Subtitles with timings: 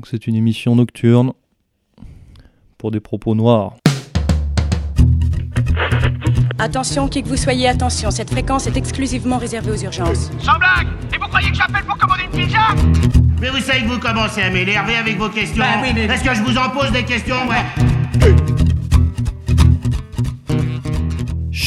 [0.00, 1.32] Donc c'est une émission nocturne
[2.78, 3.74] pour des propos noirs.
[6.58, 10.30] Attention, qui que vous soyez, attention, cette fréquence est exclusivement réservée aux urgences.
[10.38, 12.60] Sans blague Et vous croyez que j'appelle pour commander une pizza?
[13.42, 15.62] Mais vous savez que vous commencez à m'énerver avec vos questions.
[15.62, 18.56] Bah oui, mais- Est-ce que je vous en pose des questions, ouais?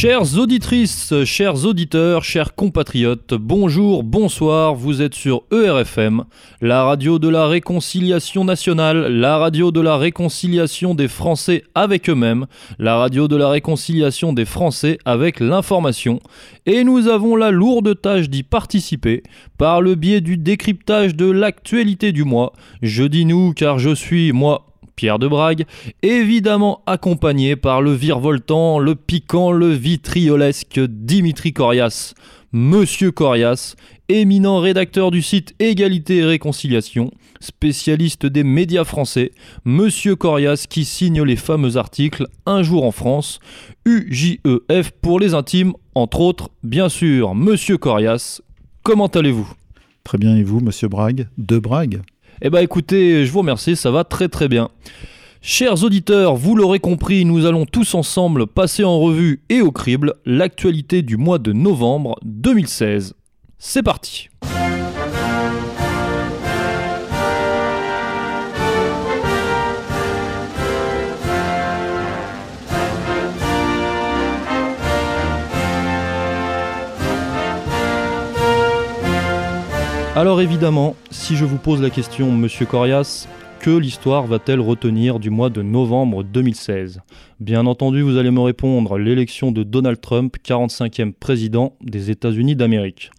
[0.03, 6.25] Chères auditrices, chers auditeurs, chers compatriotes, bonjour, bonsoir, vous êtes sur ERFM,
[6.59, 12.47] la radio de la réconciliation nationale, la radio de la réconciliation des Français avec eux-mêmes,
[12.79, 16.19] la radio de la réconciliation des Français avec l'information,
[16.65, 19.23] et nous avons la lourde tâche d'y participer
[19.57, 22.51] par le biais du décryptage de l'actualité du mois.
[22.81, 25.65] Je dis nous car je suis, moi, Pierre de Brague,
[26.01, 32.13] évidemment accompagné par le virevoltant, le piquant, le vitriolesque Dimitri Corias.
[32.51, 33.75] Monsieur Corias,
[34.09, 39.31] éminent rédacteur du site Égalité et Réconciliation, spécialiste des médias français,
[39.65, 43.39] Monsieur Corias qui signe les fameux articles Un jour en France,
[43.85, 48.41] UJEF pour les intimes, entre autres, bien sûr, Monsieur Corias,
[48.83, 49.51] comment allez-vous?
[50.03, 51.27] Très bien, et vous, monsieur Brague?
[51.37, 52.01] De Brague?
[52.45, 54.69] Eh bah écoutez, je vous remercie, ça va très très bien.
[55.41, 60.15] Chers auditeurs, vous l'aurez compris, nous allons tous ensemble passer en revue et au crible
[60.25, 63.13] l'actualité du mois de novembre 2016.
[63.57, 64.29] C'est parti
[80.15, 83.27] Alors évidemment, si je vous pose la question, monsieur Corias,
[83.59, 87.01] que l'histoire va-t-elle retenir du mois de novembre 2016
[87.39, 93.09] Bien entendu, vous allez me répondre l'élection de Donald Trump, 45e président des États-Unis d'Amérique.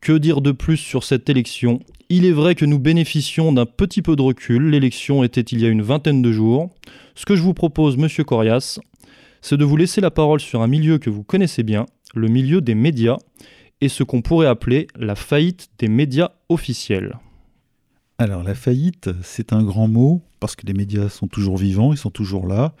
[0.00, 1.80] Que dire de plus sur cette élection?
[2.10, 5.66] Il est vrai que nous bénéficions d'un petit peu de recul, l'élection était il y
[5.66, 6.70] a une vingtaine de jours.
[7.16, 8.78] Ce que je vous propose, monsieur Corias,
[9.40, 12.60] c'est de vous laisser la parole sur un milieu que vous connaissez bien, le milieu
[12.60, 13.16] des médias,
[13.80, 17.18] et ce qu'on pourrait appeler la faillite des médias officiels.
[18.18, 21.98] Alors, la faillite, c'est un grand mot, parce que les médias sont toujours vivants, ils
[21.98, 22.74] sont toujours là,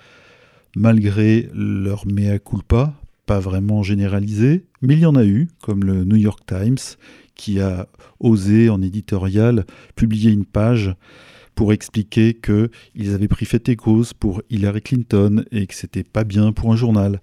[0.74, 2.94] malgré leur mea culpa,
[3.26, 6.78] pas vraiment généralisé, mais il y en a eu, comme le New York Times,
[7.34, 7.86] qui a
[8.18, 10.94] osé, en éditorial, publier une page
[11.54, 16.24] pour expliquer qu'ils avaient pris fait et cause pour Hillary Clinton et que c'était pas
[16.24, 17.20] bien pour un journal.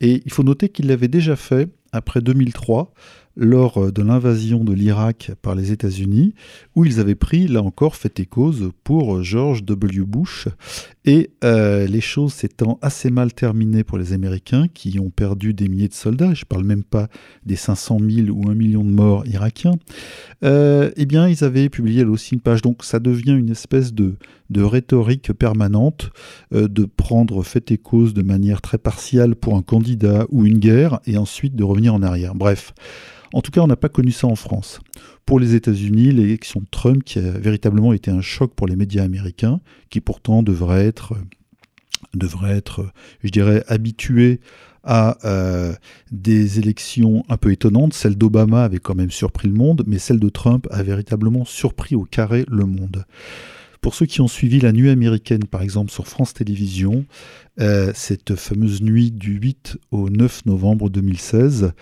[0.00, 2.92] Et il faut noter qu'ils l'avaient déjà fait après 2003,
[3.36, 6.34] lors de l'invasion de l'Irak par les États-Unis,
[6.76, 10.04] où ils avaient pris, là encore, fait et cause pour George W.
[10.04, 10.48] Bush.
[11.04, 15.68] Et euh, les choses s'étant assez mal terminées pour les Américains, qui ont perdu des
[15.68, 17.08] milliers de soldats, je ne parle même pas
[17.46, 19.74] des 500 000 ou 1 million de morts irakiens,
[20.44, 22.62] euh, eh bien, ils avaient publié là aussi une page.
[22.62, 24.14] Donc, ça devient une espèce de,
[24.52, 26.10] de rhétorique permanente,
[26.54, 30.58] euh, de prendre fait et cause de manière très partiale pour un candidat ou une
[30.58, 32.34] guerre, et ensuite de revenir en arrière.
[32.34, 32.74] Bref.
[33.34, 34.80] En tout cas, on n'a pas connu ça en France.
[35.24, 39.04] Pour les États-Unis, l'élection de Trump, qui a véritablement été un choc pour les médias
[39.04, 41.14] américains, qui pourtant devraient être,
[42.14, 42.92] devraient être
[43.24, 44.40] je dirais, habitués
[44.84, 45.72] à euh,
[46.10, 47.94] des élections un peu étonnantes.
[47.94, 51.94] Celle d'Obama avait quand même surpris le monde, mais celle de Trump a véritablement surpris
[51.94, 53.04] au carré le monde.
[53.82, 57.04] Pour ceux qui ont suivi la nuit américaine, par exemple, sur France Télévisions,
[57.60, 61.72] euh, cette fameuse nuit du 8 au 9 novembre 2016,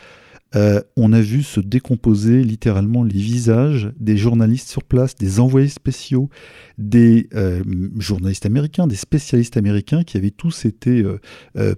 [0.56, 5.68] euh, on a vu se décomposer littéralement les visages des journalistes sur place, des envoyés
[5.68, 6.30] spéciaux,
[6.78, 7.62] des euh,
[7.98, 11.04] journalistes américains, des spécialistes américains qui avaient tous été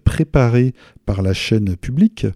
[0.04, 0.72] préparés
[1.04, 2.26] par la chaîne publique.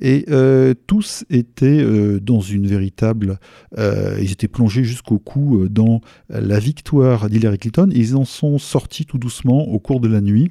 [0.00, 3.38] Et euh, tous étaient euh, dans une véritable...
[3.78, 7.90] euh, ils étaient plongés jusqu'au cou dans la victoire d'Hillary Clinton.
[7.94, 10.50] Ils en sont sortis tout doucement au cours de la nuit.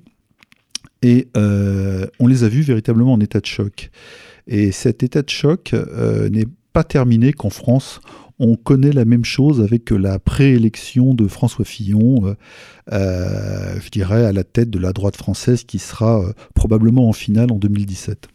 [1.02, 3.90] Et on les a vus véritablement en état de choc.
[4.48, 5.76] Et cet état de choc
[6.32, 8.00] n'est pas terminé qu'en France,
[8.44, 12.34] on connaît la même chose avec la préélection de François Fillon, euh,
[12.92, 17.13] euh, je dirais, à la tête de la droite française qui sera euh, probablement en
[17.13, 18.28] finale en 2017.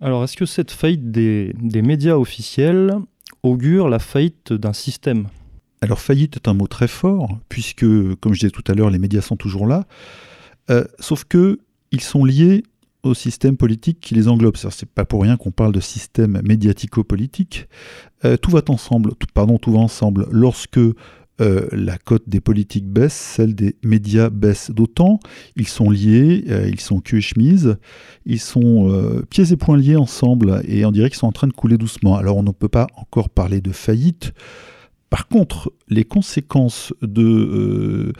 [0.00, 2.94] Alors, est-ce que cette faillite des, des médias officiels
[3.42, 5.28] augure la faillite d'un système?
[5.82, 7.84] Alors faillite est un mot très fort, puisque,
[8.20, 9.84] comme je disais tout à l'heure, les médias sont toujours là,
[10.70, 11.58] Euh, sauf que
[11.90, 12.62] ils sont liés
[13.02, 14.56] au système politique qui les englobe.
[14.56, 17.68] C'est pas pour rien qu'on parle de système médiatico-politique.
[18.24, 19.12] Euh, tout va ensemble.
[19.34, 20.26] Pardon, tout va ensemble.
[20.30, 20.94] Lorsque euh,
[21.72, 25.18] la cote des politiques baisse, celle des médias baisse d'autant.
[25.56, 27.76] Ils sont liés, euh, ils sont cul et chemise,
[28.26, 31.52] ils sont pieds et poings liés ensemble et on dirait qu'ils sont en train de
[31.52, 32.16] couler doucement.
[32.16, 34.32] Alors on ne peut pas encore parler de faillite
[35.12, 38.14] Par contre, les conséquences de,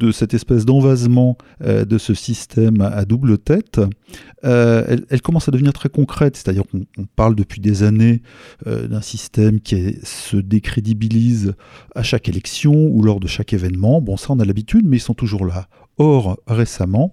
[0.00, 3.80] euh, cette espèce d'envasement euh, de ce système à, double tête,
[4.44, 6.36] euh, elles, commencent à devenir très concrètes.
[6.36, 8.22] C'est-à-dire qu'on parle depuis des années
[8.64, 11.54] d'un système qui se décrédibilise
[11.96, 14.00] à chaque élection ou lors de chaque événement.
[14.00, 15.66] Bon, ça on a l'habitude, mais ils sont toujours là.
[15.98, 17.12] Or, récemment,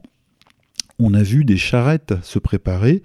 [0.99, 3.03] on a vu des charrettes se préparer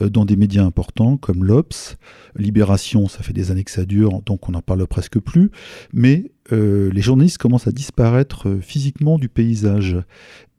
[0.00, 1.96] euh, dans des médias importants comme l'Obs,
[2.36, 5.50] Libération, ça fait des années que ça dure, donc on n'en parle presque plus,
[5.92, 9.96] mais euh, les journalistes commencent à disparaître euh, physiquement du paysage.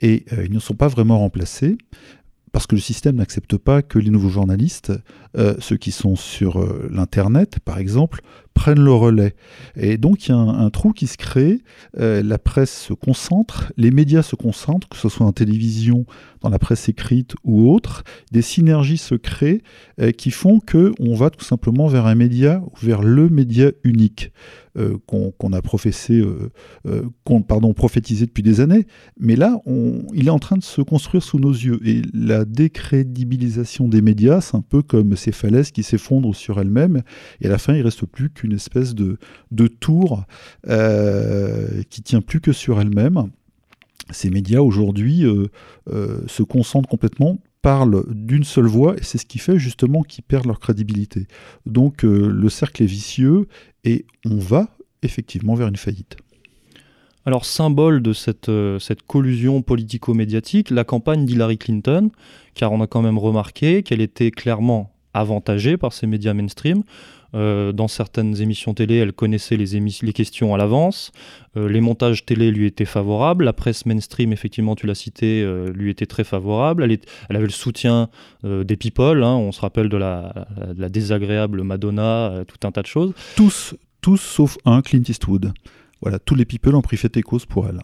[0.01, 1.77] Et ils ne sont pas vraiment remplacés
[2.53, 4.93] parce que le système n'accepte pas que les nouveaux journalistes,
[5.59, 8.21] ceux qui sont sur l'Internet par exemple,
[8.59, 9.35] prennent le relais.
[9.77, 11.61] Et donc il y a un, trou qui se crée,
[11.97, 16.05] euh, la presse se concentre, les médias se concentrent, que ce soit en télévision,
[16.41, 18.03] dans la presse écrite ou autre,
[18.33, 19.61] des synergies se créent
[20.01, 24.33] euh, qui font que on va tout simplement vers un média, vers le média unique.
[24.79, 26.23] Euh, qu'on a professé,
[27.47, 28.85] pardon, prophétisé depuis des années,
[29.19, 29.61] mais là,
[30.13, 31.79] il est en train de se construire sous nos yeux.
[31.85, 37.03] Et la décrédibilisation des médias, c'est un peu comme ces falaises qui s'effondrent sur elles-mêmes,
[37.41, 39.17] et à la fin, il reste plus qu'une une espèce de,
[39.79, 40.25] tour
[40.67, 43.29] euh, qui tient plus que sur elle-même.
[44.11, 45.47] Ces médias aujourd'hui euh,
[45.91, 50.23] euh, se concentrent complètement parlent d'une seule voix et c'est ce qui fait justement qu'ils
[50.23, 51.27] perdent leur crédibilité.
[51.65, 53.47] Donc le cercle est vicieux
[53.83, 54.69] et on va
[55.01, 56.17] effectivement vers une faillite.
[57.25, 62.09] Alors, symbole de cette, cette collusion politico-médiatique, la campagne d'Hillary Clinton,
[62.55, 66.83] car on a quand même remarqué qu'elle était clairement avantagée par ces médias mainstream.
[67.35, 71.11] Euh, dans certaines émissions télé, elle connaissait les, les questions à l'avance.
[71.57, 73.45] Euh, les montages télé lui étaient favorables.
[73.45, 76.83] La presse mainstream, effectivement, tu l'as cité, euh, lui était très favorable.
[76.83, 76.99] Elle,
[77.29, 78.09] elle avait le soutien
[78.43, 79.23] des people.
[79.23, 79.35] Hein.
[79.35, 83.13] on se rappelle de la, la désagréable Madonna, tout un tas de choses.
[83.35, 85.53] Tous, tous sauf un, Clint Eastwood.
[86.01, 87.79] Voilà, tous les people ont pris fait et cause pour elle.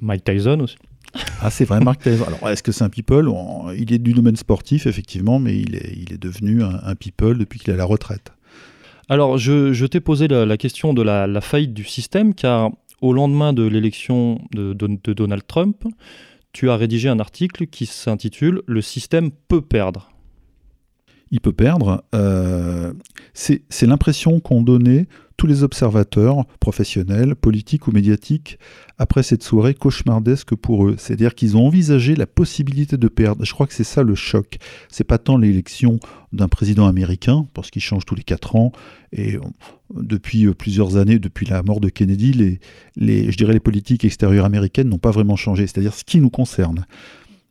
[0.00, 0.76] Mike Tyson aussi.
[1.40, 2.24] Ah, c'est vrai, Mark Tyson.
[2.26, 3.30] Alors, est-ce que c'est un people?
[3.78, 7.58] Il est du domaine sportif, effectivement, mais il est, il est devenu un people depuis
[7.58, 8.35] qu'il est à la retraite.
[9.08, 12.70] Alors, je, t'ai posé la, question de la, faillite du système, car
[13.00, 14.72] au lendemain de l'élection de,
[15.12, 15.84] Donald Trump,
[16.52, 20.10] tu as rédigé un article qui s'intitule Le système peut perdre.
[21.30, 22.02] Il peut perdre.
[22.14, 22.92] Euh,
[23.34, 25.06] c'est l'impression qu'ont donné
[25.36, 28.58] tous les observateurs, professionnels, politiques ou médiatiques,
[28.98, 30.96] après cette soirée cauchemardesque pour eux.
[30.98, 33.44] C'est-à-dire qu'ils ont envisagé la possibilité de perdre.
[33.44, 34.58] Je crois que c'est ça le choc.
[34.88, 36.00] C'est pas tant l'élection
[36.32, 38.72] d'un président américain, parce qu'il change tous les quatre ans,
[39.12, 39.40] et euh,
[39.94, 42.32] depuis euh, plusieurs années, depuis la mort de Kennedy,
[42.96, 46.30] les, je dirais les politiques extérieures américaines n'ont pas vraiment changé, c'est-à-dire ce qui nous
[46.30, 46.86] concerne.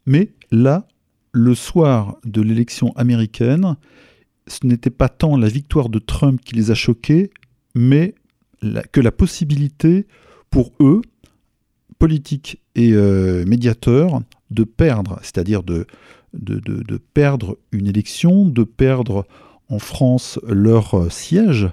[0.05, 0.87] Mais là,
[1.31, 3.75] le soir de l'élection américaine,
[4.47, 7.31] ce n'était pas tant la victoire de Trump qui les a choqués,
[7.75, 8.15] mais
[8.91, 10.07] que la possibilité
[10.49, 11.01] pour eux,
[11.99, 15.85] politiques et euh, médiateurs, de perdre, c'est-à-dire de,
[17.13, 19.25] perdre une élection, de perdre
[19.69, 21.69] en France leur euh, siège,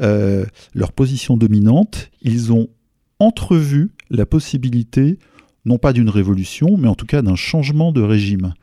[0.00, 0.44] euh,
[0.74, 2.68] leur position dominante, ils ont
[3.18, 5.18] entrevu la possibilité,
[5.64, 8.54] non pas d'une révolution, mais en tout cas d'un changement de régime.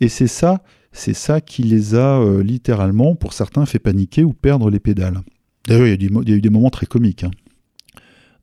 [0.00, 0.62] Et c'est ça,
[0.92, 5.22] c'est ça qui les a littéralement, pour certains, fait paniquer ou perdre les pédales.
[5.68, 7.24] D'ailleurs, il, y, a eu des moments très comiques.
[7.24, 7.30] Hein.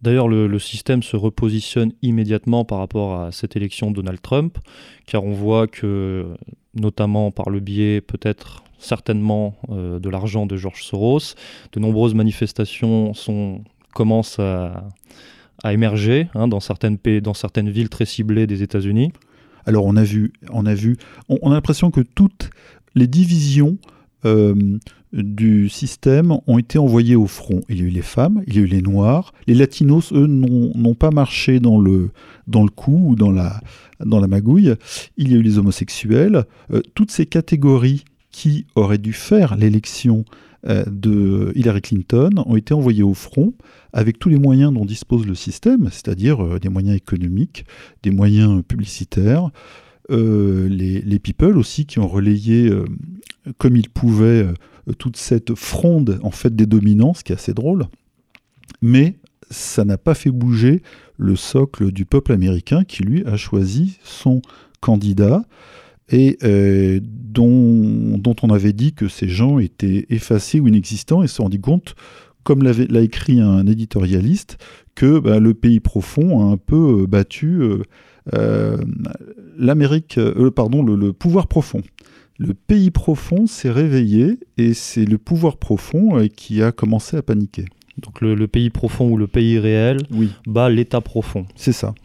[0.01, 4.59] D'ailleurs, le, système se repositionne immédiatement par rapport à cette élection de Donald Trump,
[5.07, 6.27] car on voit que,
[6.75, 11.33] notamment par le biais peut-être certainement euh, de l'argent de George Soros,
[11.71, 13.63] de nombreuses manifestations sont,
[13.95, 14.83] commencent à,
[15.67, 19.11] émerger hein, dans, certaines pays, dans certaines villes très ciblées des États-Unis.
[19.65, 20.97] Alors on a vu, on a vu,
[21.27, 22.51] on, a l'impression que toutes
[22.93, 23.79] les divisions
[24.25, 24.77] euh,
[25.15, 27.61] du système ont été envoyés au front.
[27.69, 29.33] Il y a eu les femmes, il y a eu les noirs.
[29.47, 32.11] Les latinos, eux, n'ont pas marché dans le,
[32.47, 33.61] dans le coup ou dans la,
[34.03, 34.75] dans la magouille.
[35.17, 36.43] Il y a eu les homosexuels.
[36.71, 40.25] Euh, toutes ces catégories qui auraient dû faire l'élection
[40.67, 43.53] euh, de Hillary Clinton ont été envoyées au front
[43.93, 47.65] avec tous les moyens dont dispose le système, c'est-à-dire euh, des moyens économiques,
[48.03, 49.49] des moyens publicitaires.
[50.09, 52.69] les, people aussi qui ont relayé
[53.57, 54.45] comme ils pouvaient
[54.93, 57.85] toute cette fronde en fait des dominants, ce qui est assez drôle.
[58.81, 59.15] Mais
[59.49, 60.81] ça n'a pas fait bouger
[61.17, 64.41] le socle du peuple américain qui lui a choisi son
[64.81, 65.43] candidat
[66.09, 71.41] et euh, dont, on avait dit que ces gens étaient effacés ou inexistants et se
[71.41, 71.95] rendu compte,
[72.43, 74.57] comme l'a écrit un éditorialiste,
[74.93, 77.61] que bah, le pays profond a un peu euh, battu
[79.57, 80.19] l'Amérique,
[80.55, 81.81] pardon, le pouvoir profond
[82.37, 87.21] le pays profond s'est réveillé et c'est le pouvoir profond euh, qui a commencé à
[87.21, 87.65] paniquer.
[87.97, 91.45] Donc le, le pays profond ou le pays réel Oui, bat l'état profond.
[91.55, 91.95] c'est ça.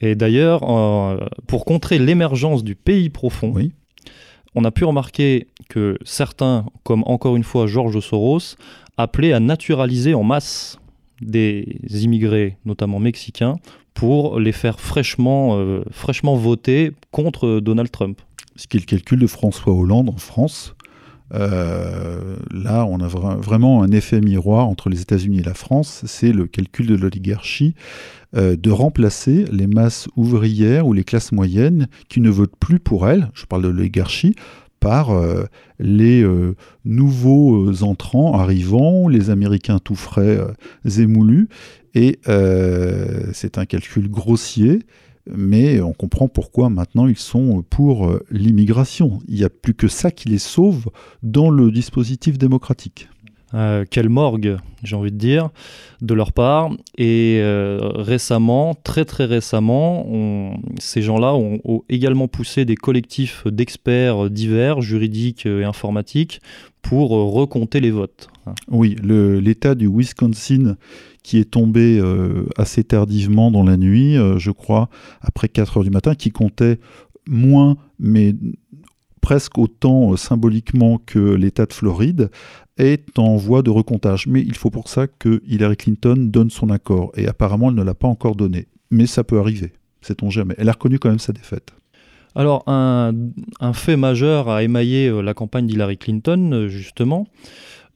[0.00, 1.16] Et d'ailleurs, euh,
[1.48, 3.72] pour contrer l'émergence du pays profond, Oui.
[4.54, 8.54] on a pu remarquer que certains, comme encore une fois Georges Soros,
[8.96, 10.78] appelaient à naturaliser en masse
[11.20, 11.66] des
[12.04, 13.56] immigrés, notamment mexicains,
[13.94, 18.20] pour les faire fraîchement, euh, fraîchement voter contre Donald Trump.
[18.60, 20.74] Ce qui est le calcul de François Hollande en France.
[21.32, 26.02] Euh, là, on a vra- vraiment un effet miroir entre les États-Unis et la France.
[26.04, 27.74] C'est le calcul de l'oligarchie
[28.36, 33.08] euh, de remplacer les masses ouvrières ou les classes moyennes qui ne votent plus pour
[33.08, 34.34] elles, je parle de l'oligarchie,
[34.78, 35.44] par euh,
[35.78, 36.22] les
[36.84, 40.38] nouveaux entrants arrivants, les Américains tout frais
[40.98, 41.48] émoulus.
[41.94, 42.18] Et
[43.32, 44.80] c'est un calcul grossier
[45.26, 49.20] mais on comprend pourquoi maintenant ils sont pour euh, l'immigration.
[49.28, 50.90] Il n'y a plus que ça qui les sauve
[51.22, 53.08] dans le dispositif démocratique.
[53.52, 55.50] Euh, quelle morgue, j'ai envie de dire,
[56.02, 56.70] de leur part.
[56.96, 63.44] Et euh, récemment, très très récemment, on- ces gens-là ont, ont également poussé des collectifs
[63.48, 66.40] d'experts divers, juridiques et informatiques,
[66.80, 68.28] pour recompter les votes.
[68.70, 70.76] Oui, l'État du Wisconsin
[71.22, 74.88] qui est tombé euh, assez tardivement dans la nuit, euh, je crois,
[75.20, 76.78] après 4 heures du matin, qui comptait
[77.28, 78.34] moins, mais
[79.20, 82.30] presque autant euh, symboliquement que l'État de Floride,
[82.78, 84.26] est en voie de recomptage.
[84.26, 87.12] Mais il faut pour ça que Hillary Clinton donne son accord.
[87.16, 88.68] Et apparemment, elle ne l'a pas encore donné.
[88.90, 90.54] Mais ça peut arriver, sait-on jamais.
[90.56, 91.72] Elle a reconnu quand même sa défaite.
[92.34, 93.12] Alors, un,
[93.60, 97.26] un fait majeur a émaillé la campagne d'Hillary Clinton, justement,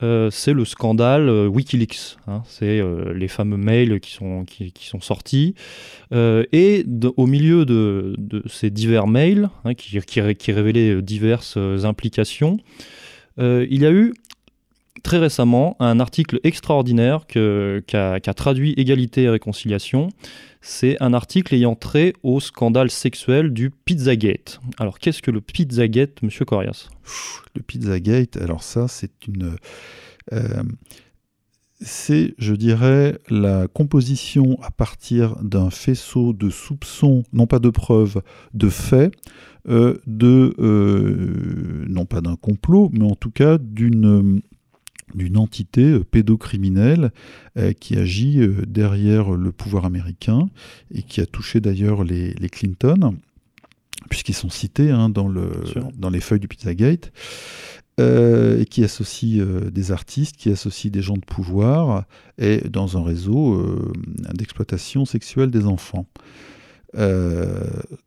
[0.04, 2.18] euh, c'est le scandale euh, Wikileaks.
[2.26, 2.42] hein.
[2.46, 5.54] c'est euh, les fameux mails qui sont, qui, sont sortis.
[6.12, 6.84] Et
[7.16, 12.58] au milieu de, ces divers mails, hein, qui, qui, qui révélaient diverses implications,
[13.38, 14.14] il y a eu
[15.04, 20.08] très récemment un article extraordinaire qu'a qu'a traduit Égalité et Réconciliation.
[20.60, 24.60] C'est un article ayant trait au scandale sexuel du Pizzagate.
[24.78, 26.88] Alors, qu'est-ce que le Pizzagate, monsieur Corias?
[27.54, 29.56] Le Pizzagate, alors ça, c'est une.
[30.32, 30.62] euh,
[31.82, 38.22] c'est, je dirais, la composition à partir d'un faisceau de soupçons, non pas de preuves,
[38.54, 39.12] de faits,
[39.68, 40.54] euh, de.
[40.58, 44.40] euh, non pas d'un complot, mais en tout cas d'une
[45.14, 47.12] d'une entité euh, pédocriminelle
[47.58, 50.48] euh, qui agit euh, derrière le pouvoir américain
[50.92, 53.16] et qui a touché d'ailleurs les, les Clinton,
[54.08, 55.88] puisqu'ils sont cités hein, dans, le, sûr.
[55.96, 57.12] dans les feuilles du Pizzagate,
[58.00, 62.06] euh, et qui associe euh, des artistes, qui associe des gens de pouvoir,
[62.38, 63.92] et dans un réseau euh,
[64.34, 66.06] d'exploitation sexuelle des enfants.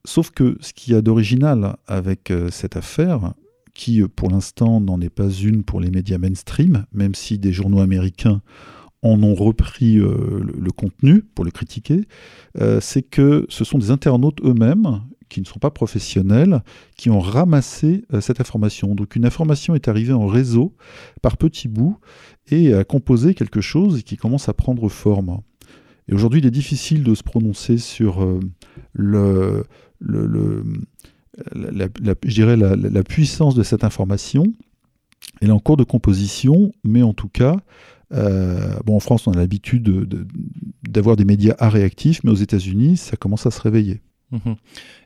[0.04, 3.34] Sauf que ce qu'il y a d'original avec cette affaire,
[3.78, 7.54] qui euh, pour l'instant n'en est pas une pour les médias mainstream, même si des
[7.54, 8.42] journaux américains
[9.04, 12.02] en ont repris euh, le, contenu pour le critiquer,
[12.60, 16.64] euh, c'est que ce sont des internautes eux-mêmes qui ne sont pas professionnels,
[16.98, 18.96] qui ont ramassé cette information.
[18.96, 20.74] Donc une information est arrivée en réseau
[21.22, 21.98] par petits bouts
[22.50, 25.42] et a composé quelque chose qui commence à prendre forme.
[26.08, 28.26] Et aujourd'hui, il est difficile de se prononcer sur
[28.94, 29.66] le-
[30.00, 30.64] le-
[31.54, 31.88] la,
[32.24, 34.46] je dirais la, la- puissance de cette information.
[35.42, 37.58] Elle est en cours de composition, mais en tout cas,
[38.14, 40.28] euh, bon, en France, on a l'habitude de- de-
[40.88, 44.02] d'avoir des médias à réactifs, mais aux États-Unis, ça commence à se réveiller.
[44.32, 44.56] Mhm.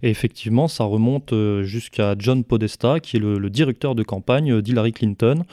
[0.03, 4.61] Et effectivement, ça remonte euh, jusqu'à John Podesta, qui est le, le directeur de campagne
[4.61, 5.43] d'Hillary Clinton,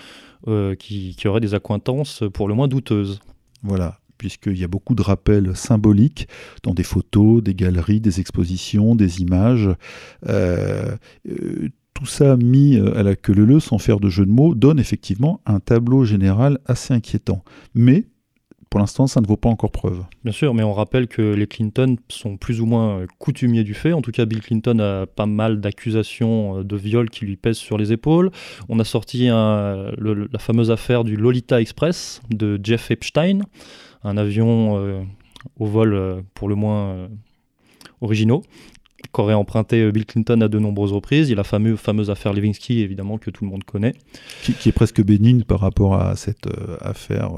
[0.46, 3.20] euh, qui, qui aurait des accointances pour le moins douteuses.
[3.62, 6.28] Voilà, puisqu'il y a beaucoup de rappels symboliques
[6.62, 9.70] dans des photos, des galeries, des expositions, des images.
[10.28, 10.96] Euh,
[11.28, 14.54] euh, tout ça mis euh, à la queue leu sans faire de jeu de mots,
[14.54, 17.42] donne effectivement un tableau général assez inquiétant.
[17.74, 18.04] Mais,
[18.70, 20.04] pour l'instant, ça ne vaut pas encore preuve.
[20.22, 23.94] Bien sûr, mais on rappelle que les Clinton sont plus ou moins coutumiers du fait.
[23.94, 27.78] En tout cas, Bill Clinton a pas mal d'accusations de viol qui lui pèsent sur
[27.78, 28.30] les épaules.
[28.68, 33.40] On a sorti la fameuse affaire du Lolita Express de Jeff Epstein,
[34.04, 35.02] un avion euh,
[35.58, 37.08] au vol euh, pour le moins euh,
[38.00, 38.42] originaux
[39.12, 41.28] qu'aurait emprunté Bill Clinton à de nombreuses reprises.
[41.28, 43.94] Il y a la fameuse, fameuse affaire Lewinsky, évidemment, que tout le monde connaît.
[44.42, 47.30] Qui, qui est presque bénigne par rapport à cette euh, affaire,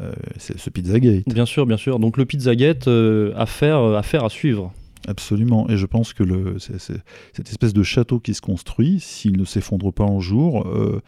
[0.00, 1.28] euh, ce Pizzagate.
[1.28, 1.98] Bien sûr, bien sûr.
[1.98, 4.72] Donc le Pizzagate, euh, affaire, affaire à suivre.
[5.08, 5.68] Absolument.
[5.68, 9.92] Et je pense que le, cette espèce de château qui se construit, s'il ne s'effondre
[9.92, 11.02] pas un jour, euh,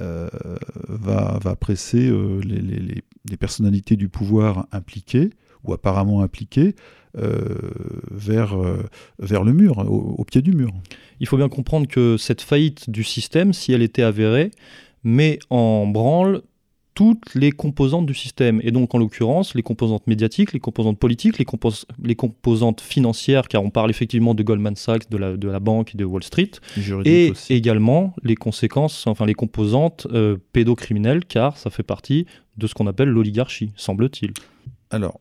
[0.00, 0.28] euh,
[0.88, 5.30] va, va presser euh, les, les- les- les personnalités du pouvoir impliquées,
[5.64, 6.74] ou apparemment impliquées,
[7.16, 7.56] euh,
[8.10, 8.84] vers, euh,
[9.18, 10.70] vers le mur, au pied du mur.
[11.20, 14.50] Il faut bien comprendre que cette faillite du système, si elle était avérée,
[15.04, 16.42] met en branle
[16.98, 18.60] toutes les composantes du système.
[18.64, 21.46] Et donc, en l'occurrence, les composantes médiatiques, les composantes politiques, les,
[22.02, 25.94] les, composantes financières, car on parle effectivement de Goldman Sachs, de la, de la banque
[25.94, 26.50] et de Wall Street,
[27.04, 32.26] et également les conséquences, enfin les composantes euh, pédocriminelles, car ça fait partie
[32.56, 34.32] de ce qu'on appelle l'oligarchie, semble-t-il.
[34.90, 35.20] Alors,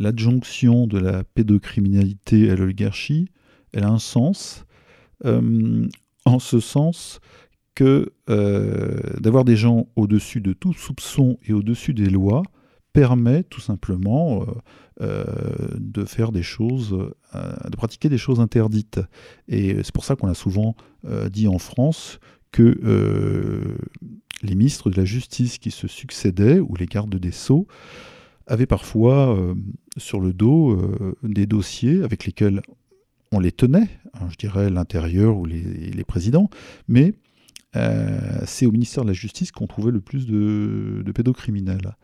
[0.00, 3.28] l'adjonction de la pédocriminalité à l'oligarchie,
[3.72, 4.64] elle a un sens,
[5.24, 5.86] euh,
[6.24, 7.20] en ce sens
[7.74, 12.42] que euh, d'avoir des gens au-dessus de tout soupçon et au-dessus des lois
[12.92, 14.46] permet tout simplement euh,
[15.00, 15.24] euh,
[15.78, 16.90] de faire des choses,
[17.32, 19.00] de pratiquer des choses interdites.
[19.48, 20.76] Et c'est pour ça qu'on a souvent
[21.30, 22.20] dit en France
[22.52, 22.78] que
[24.42, 27.66] les ministres de la Justice qui se succédaient, ou les gardes des Sceaux,
[28.46, 29.54] avaient parfois
[29.96, 30.78] sur le dos
[31.22, 32.60] des dossiers avec lesquels
[33.32, 36.50] on les tenait, hein, je dirais l'intérieur ou les, les présidents,
[36.86, 37.14] mais
[37.76, 41.96] euh, c'est au ministère de la Justice qu'on trouvait le plus de, pédocriminels.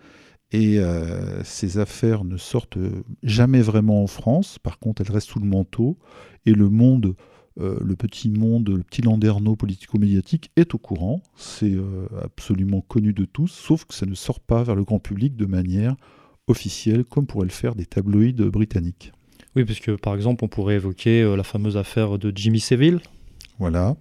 [0.51, 2.79] Et euh, ces affaires ne sortent
[3.23, 5.99] jamais vraiment en France, par contre elles restent sous le manteau,
[6.47, 7.17] et le monde,
[7.61, 11.77] euh, le petit monde, le petit landerneau politico-médiatique est au courant, c'est
[12.23, 15.45] absolument connu de tous, sauf que ça ne sort pas vers le grand public de
[15.45, 15.95] manière
[16.47, 19.13] officielle, comme pourraient le faire des tabloïds britanniques.
[19.55, 23.01] Oui, puisque par exemple on pourrait évoquer la fameuse affaire de Jimmy Seville.
[23.59, 23.97] Voilà.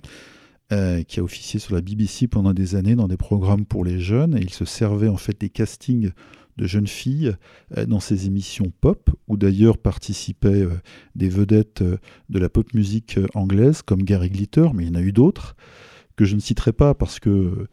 [0.73, 4.01] Euh, qui a officié sur la BBC pendant des années dans des programmes pour les
[4.01, 4.35] jeunes.
[4.37, 6.11] Et il se servait en fait des castings
[6.57, 7.37] de jeunes filles
[7.77, 10.73] euh, dans ses émissions pop, où d'ailleurs participaient euh,
[11.15, 15.01] des vedettes de la pop musique anglaise comme Gary Glitter, mais il y en a
[15.01, 15.55] eu d'autres
[16.17, 17.67] que je ne citerai pas parce que,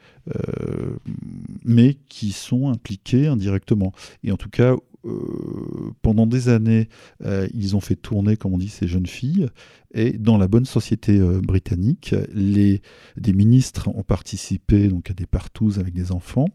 [1.65, 3.93] mais qui sont impliqués indirectement.
[4.23, 6.89] Et en tout cas, euh, pendant des années,
[7.25, 9.49] euh, ils ont fait tourner, comme on dit, ces jeunes filles.
[9.93, 12.81] Et dans la bonne société euh, britannique, les,
[13.17, 16.49] des ministres ont participé donc, à des partouzes avec des enfants.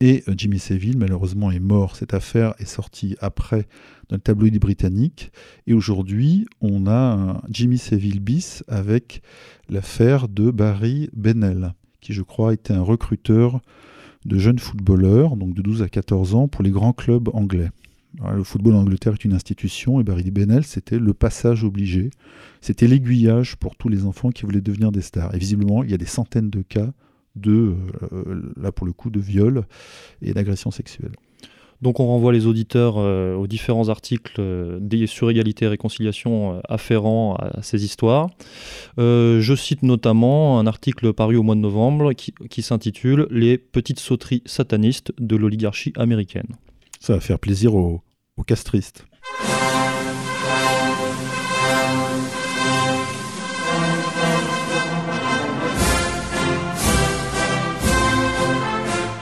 [0.00, 1.96] Et Jimmy Seville, malheureusement, est mort.
[1.96, 3.66] Cette affaire est sortie après
[4.08, 5.32] dans le tabloïd britannique.
[5.66, 9.22] Et aujourd'hui, on a Jimmy Seville bis avec
[9.68, 13.60] l'affaire de Barry Bennell, qui, je crois, était un recruteur
[14.24, 17.70] de jeunes footballeurs, donc de 12 à 14 ans, pour les grands clubs anglais.
[18.22, 22.10] le football en Angleterre est une institution et Barry Bennell, c'était le passage obligé.
[22.60, 25.34] C'était l'aiguillage pour tous les enfants qui voulaient devenir des stars.
[25.34, 26.92] Et visiblement, il y a des centaines de cas
[27.36, 27.76] de,
[28.12, 29.64] euh, là pour le coup, de viol
[30.22, 31.12] et d'agression sexuelle.
[31.80, 36.60] Donc on renvoie les auditeurs euh, aux différents articles euh, sur égalité et réconciliation euh,
[36.68, 38.30] afférents à, ces histoires.
[38.96, 44.42] je cite notamment un article paru au mois de novembre qui, s'intitule Les petites sauteries
[44.44, 46.56] satanistes de l'oligarchie américaine.
[47.00, 48.02] Ça va faire plaisir aux,
[48.36, 49.06] aux castristes.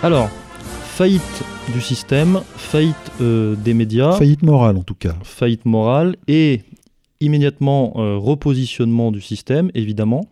[0.03, 0.31] Alors,
[0.97, 4.13] faillite du système, faillite euh, des médias.
[4.13, 5.17] Faillite morale en tout cas.
[5.23, 6.63] Faillite morale et
[7.21, 10.29] immédiatement euh, repositionnement du système, évidemment.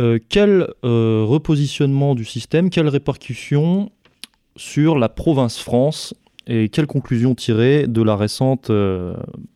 [0.00, 3.90] Euh, quel repositionnement du système, quelles répercussions
[4.56, 6.14] sur la province France
[6.46, 8.70] et quelles conclusions tirer de la récente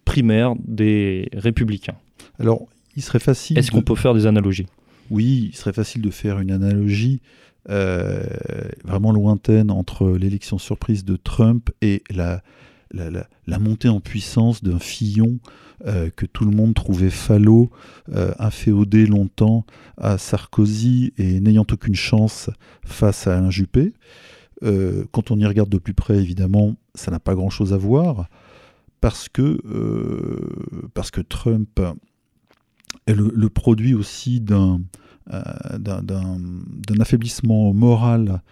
[0.05, 1.97] primaire des républicains?
[2.39, 3.59] Alors, il serait facile.
[3.59, 4.67] Est-ce qu'on peut faire des analogies?
[5.11, 7.21] Oui, il serait facile de faire une analogie
[7.69, 12.43] vraiment lointaine entre l'élection surprise de Trump et la,
[13.59, 15.39] montée en puissance d'un Fillon
[15.85, 17.71] euh, que tout le monde trouvait falot,
[18.15, 19.67] euh, inféodé longtemps
[19.99, 22.51] à Sarkozy et n'ayant aucune chance
[22.85, 23.93] face à Alain Juppé.
[24.63, 28.29] quand on y regarde de plus près, évidemment, ça n'a pas grand-chose à voir,
[29.01, 29.59] parce que,
[30.95, 31.79] parce que Trump
[33.07, 38.43] est le produit aussi d'un euh, d'un affaiblissement moral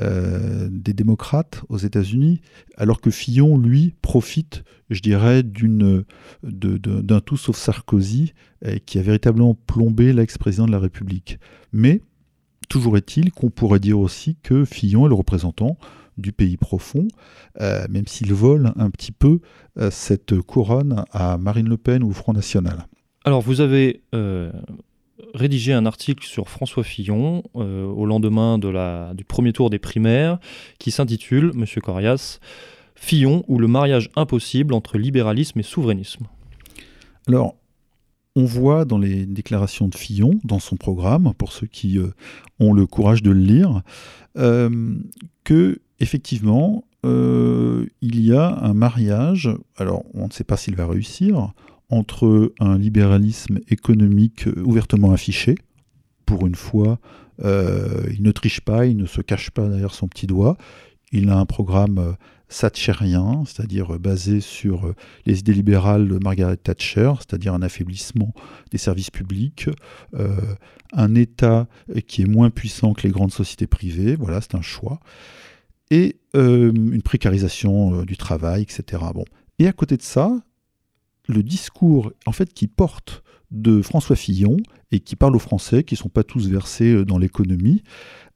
[0.00, 2.40] euh, des démocrates aux États-Unis,
[2.78, 6.04] alors que Fillon, lui, profite, je dirais, d'une,
[6.42, 8.32] d'un tout sauf Sarkozy,
[8.64, 11.38] euh, qui a véritablement plombé l'ex-président de la République.
[11.74, 12.00] Mais,
[12.70, 15.76] toujours est-il qu'on pourrait dire aussi que Fillon est le représentant
[16.16, 17.08] du pays profond,
[17.58, 19.40] même s'il vole un petit peu
[19.90, 22.86] cette couronne à Marine Le Pen ou au Front National.
[23.24, 24.02] Alors, vous avez
[25.34, 30.38] rédigé un article sur François Fillon euh, au lendemain du premier tour des primaires
[30.78, 32.38] qui s'intitule, Monsieur Corias,
[32.94, 36.26] Fillon ou le mariage impossible entre libéralisme et souverainisme.
[37.26, 37.56] Alors,
[38.36, 42.14] on voit dans les déclarations de Fillon, dans son programme, pour ceux qui euh,
[42.60, 43.82] ont le courage de le lire,
[44.38, 44.94] euh,
[45.44, 49.50] que effectivement, il y a un mariage.
[49.76, 51.52] Alors, on ne sait pas s'il va réussir
[51.92, 55.54] entre un libéralisme économique ouvertement affiché,
[56.26, 56.98] pour une fois
[57.38, 60.56] il ne triche pas, il ne se cache pas derrière son petit doigt.
[61.12, 62.16] Il a un programme
[62.48, 64.94] thatcherien, c'est-à-dire basé sur
[65.26, 68.32] les idées libérales de Margaret Thatcher, c'est-à-dire un affaiblissement
[68.70, 69.68] des services publics,
[70.92, 71.66] un État
[72.06, 75.00] qui est moins puissant que les grandes sociétés privées, voilà, c'est un choix,
[75.90, 79.02] et une précarisation du travail, etc.
[79.14, 79.24] Bon.
[79.58, 80.40] Et à côté de ça,
[81.28, 84.56] le discours en fait qui porte de François Fillon
[84.90, 87.82] et qui parle aux Français, qui ne sont pas tous versés euh, dans l'économie,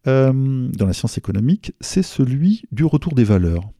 [0.06, 3.70] euh, dans la science économique, c'est celui du retour des valeurs.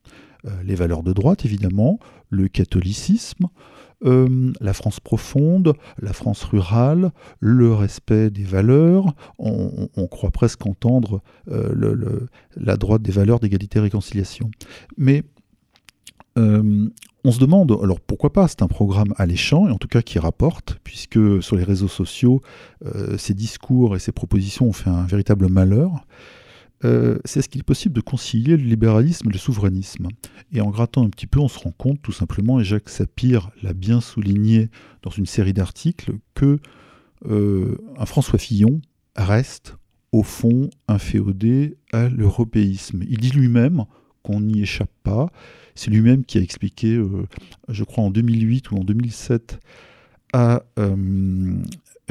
[0.47, 1.99] Euh, les valeurs de droite, évidemment,
[2.31, 3.47] le catholicisme,
[4.03, 9.15] la France profonde, la France rurale, le respect des valeurs.
[9.39, 14.51] On, croit presque entendre la droite des valeurs d'égalité et réconciliation.
[14.99, 15.23] Mais
[17.27, 20.19] on se demande, alors pourquoi pas, c'est un programme alléchant, et en tout cas qui
[20.19, 22.41] rapporte, puisque sur les réseaux sociaux,
[22.85, 26.07] euh, ces discours et ces propositions ont fait un véritable malheur.
[26.85, 30.09] Euh, c'est ce qu'il est possible de concilier le libéralisme et le souverainisme.
[30.53, 33.51] Et en grattant un petit peu, on se rend compte tout simplement, et Jacques Sapir
[33.63, 34.71] l'a bien souligné
[35.03, 36.61] dans une série d'articles, que
[37.27, 38.81] euh, un François Fillon
[39.17, 39.77] reste
[40.13, 43.03] au fond un féodé à l'européisme.
[43.09, 43.85] Il dit lui-même
[44.23, 45.31] qu'on n'y échappe pas.
[45.77, 47.27] C'est lui-même qui a expliqué, euh,
[47.69, 49.61] je crois en 2008 ou en 2007,
[50.33, 51.55] à, euh,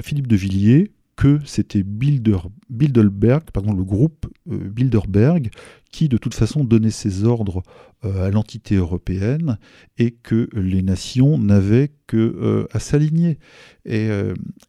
[0.02, 2.38] Philippe de Villiers que c'était Bilder,
[2.70, 5.50] Bilderberg, pardon, le groupe euh, Bilderberg,
[5.92, 7.64] qui de toute façon donnait ses ordres
[8.04, 9.58] à l'entité européenne
[9.98, 13.40] et que les nations n'avaient que à s'aligner.
[13.86, 14.10] Et,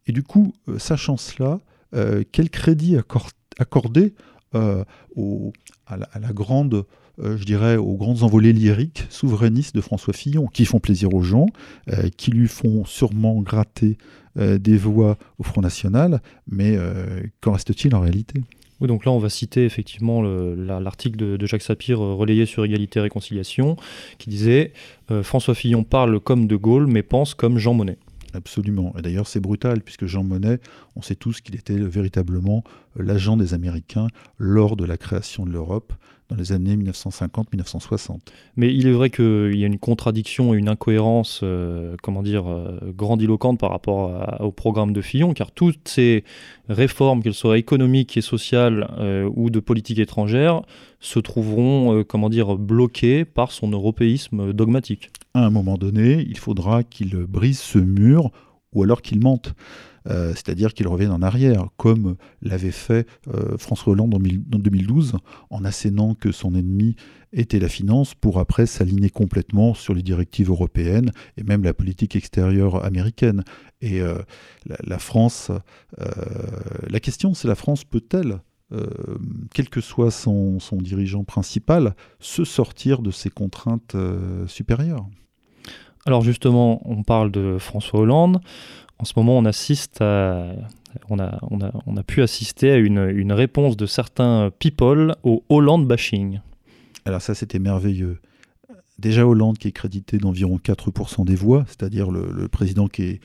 [0.09, 1.61] du coup, sachant cela,
[2.33, 2.97] quel crédit
[3.59, 4.15] accorder
[4.55, 4.87] à,
[5.97, 6.87] la, grande
[7.19, 11.47] je dirais, aux grandes envolées lyriques souverainistes de François Fillon, qui font plaisir aux gens,
[11.91, 13.97] euh, qui lui font sûrement gratter
[14.39, 16.79] euh, des voix au Front National, mais
[17.41, 18.43] qu'en reste-t-il en réalité?
[18.81, 23.03] Oui, donc là, on va citer effectivement l'article de, Jacques Sapir relayé sur Égalité et
[23.03, 23.77] Réconciliation,
[24.19, 24.73] qui disait
[25.23, 27.97] François Fillon parle comme De Gaulle, mais pense comme Jean Monnet.
[28.35, 28.95] Absolument.
[28.99, 30.61] Et d'ailleurs, c'est brutal, puisque Jean Monnet,
[30.95, 35.95] on sait tous qu'il était véritablement l'agent des Américains lors de la création de l'Europe
[36.29, 38.19] dans les années 1950-1960.
[38.57, 42.49] Mais il est vrai qu'il y a une contradiction et une incohérence, euh, comment dire,
[42.49, 46.25] euh, grandiloquente par rapport au programme de Fillon, car toutes ces
[46.69, 50.63] réformes, qu'elles soient économiques et sociales euh, ou de politique étrangère,
[51.01, 55.11] se trouveront, comment dire, bloquées par son européisme dogmatique.
[55.35, 58.31] À un moment donné, il faudra qu'il brise ce mur
[58.73, 59.55] ou alors qu'il mente.
[60.09, 64.19] Euh, c'est-à-dire qu'il revienne en arrière, comme l'avait fait euh, François Hollande en,
[64.59, 65.15] 2012,
[65.51, 66.97] en assénant que son ennemi
[67.33, 72.17] était la finance, pour après s'aligner complètement sur les directives européennes et même la politique
[72.17, 73.43] extérieure américaine.
[73.81, 74.19] Et euh,
[74.65, 75.51] la, France,
[75.99, 78.41] la question c'est la France peut-elle
[79.55, 83.95] quel que soit son, son, dirigeant principal, se sortir de ces contraintes
[84.49, 85.07] supérieures?
[86.05, 88.41] Alors justement, on parle de François Hollande
[88.99, 90.55] en ce moment, on assiste à,
[91.11, 95.45] on a, on a, on a pu assister à une, réponse de certains people au
[95.49, 96.41] Hollande bashing.
[97.05, 98.19] Alors ça, c'était merveilleux.
[98.99, 103.21] Déjà Hollande qui est crédité d'environ 4% des voix, c'est-à-dire le, président qui est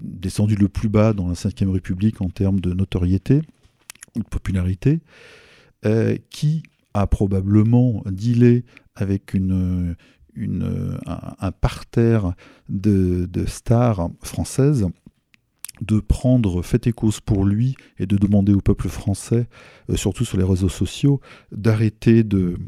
[0.00, 3.42] descendu le plus bas dans la Ve République en termes de notoriété
[4.16, 4.98] ou de popularité,
[5.86, 8.64] euh, qui a probablement dealé
[8.96, 9.94] avec une,
[11.06, 12.32] un, parterre
[12.68, 14.86] de, stars françaises
[15.80, 19.46] de prendre fait et cause pour lui et de demander au peuple français,
[19.90, 21.20] euh, surtout sur les réseaux sociaux,
[21.52, 22.58] d'arrêter de,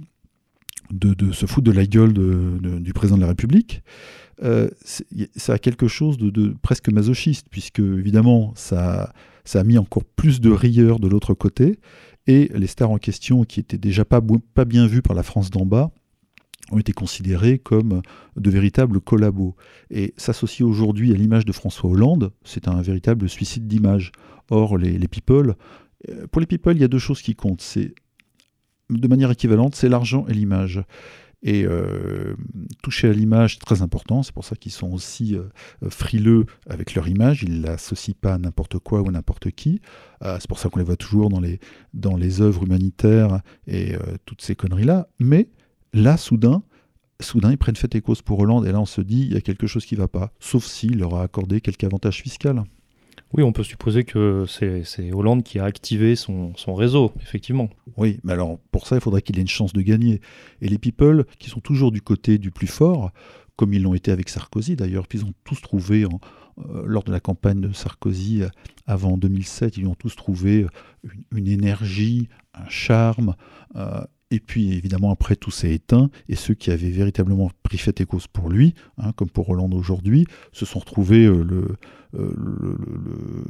[0.92, 3.82] de, se foutre de la gueule du président de la République.
[4.42, 4.70] Euh,
[5.36, 9.12] ça a quelque chose de, presque masochiste, puisque évidemment, ça,
[9.44, 11.78] ça a mis encore plus de rigueur de l'autre côté,
[12.26, 14.20] et les stars en question, qui étaient déjà pas,
[14.54, 15.90] pas bien vues par la France d'en bas,
[16.70, 18.02] ont été considérés comme
[18.36, 19.56] de véritables collabos.
[19.90, 24.12] Et s'associer aujourd'hui à l'image de François Hollande, c'est un véritable suicide d'image.
[24.50, 25.54] Or, les, people,
[26.08, 27.62] euh, pour les people, il y a deux choses qui comptent.
[27.62, 27.94] C'est
[28.90, 30.82] de manière équivalente, c'est l'argent et l'image.
[31.42, 32.34] Et euh,
[32.82, 34.22] toucher à l'image, c'est très important.
[34.22, 35.44] C'est pour ça qu'ils sont aussi euh,
[35.88, 37.44] frileux avec leur image.
[37.44, 39.80] Ils ne l'associent pas à n'importe quoi ou à n'importe qui.
[40.22, 41.60] c'est pour ça qu'on les voit toujours dans les,
[41.94, 43.94] dans les œuvres humanitaires et
[44.26, 45.08] toutes ces conneries-là.
[45.18, 45.48] Mais
[45.92, 46.62] Là, soudain,
[47.20, 49.36] soudain, ils prennent fait et cause pour Hollande, et là, on se dit, il y
[49.36, 52.62] a quelque chose qui ne va pas, sauf s'il leur a accordé quelque avantage fiscal.
[53.32, 57.70] Oui, on peut supposer que c'est Hollande qui a activé son, réseau, effectivement.
[57.96, 60.20] Oui, mais alors pour ça, il faudrait qu'il ait une chance de gagner.
[60.60, 63.12] Et les people, qui sont toujours du côté du plus fort,
[63.54, 66.06] comme ils l'ont été avec Sarkozy d'ailleurs, puis ils ont tous trouvé,
[66.84, 68.42] lors de la campagne de Sarkozy
[68.86, 70.66] avant 2007, ils ont tous trouvé
[71.30, 73.36] une, énergie, un charme,
[74.30, 78.06] et puis évidemment après tout s'est éteint et ceux qui avaient véritablement pris fait et
[78.06, 81.44] cause pour lui, hein, comme pour Hollande aujourd'hui, se sont retrouvés euh,
[82.14, 82.76] euh, le,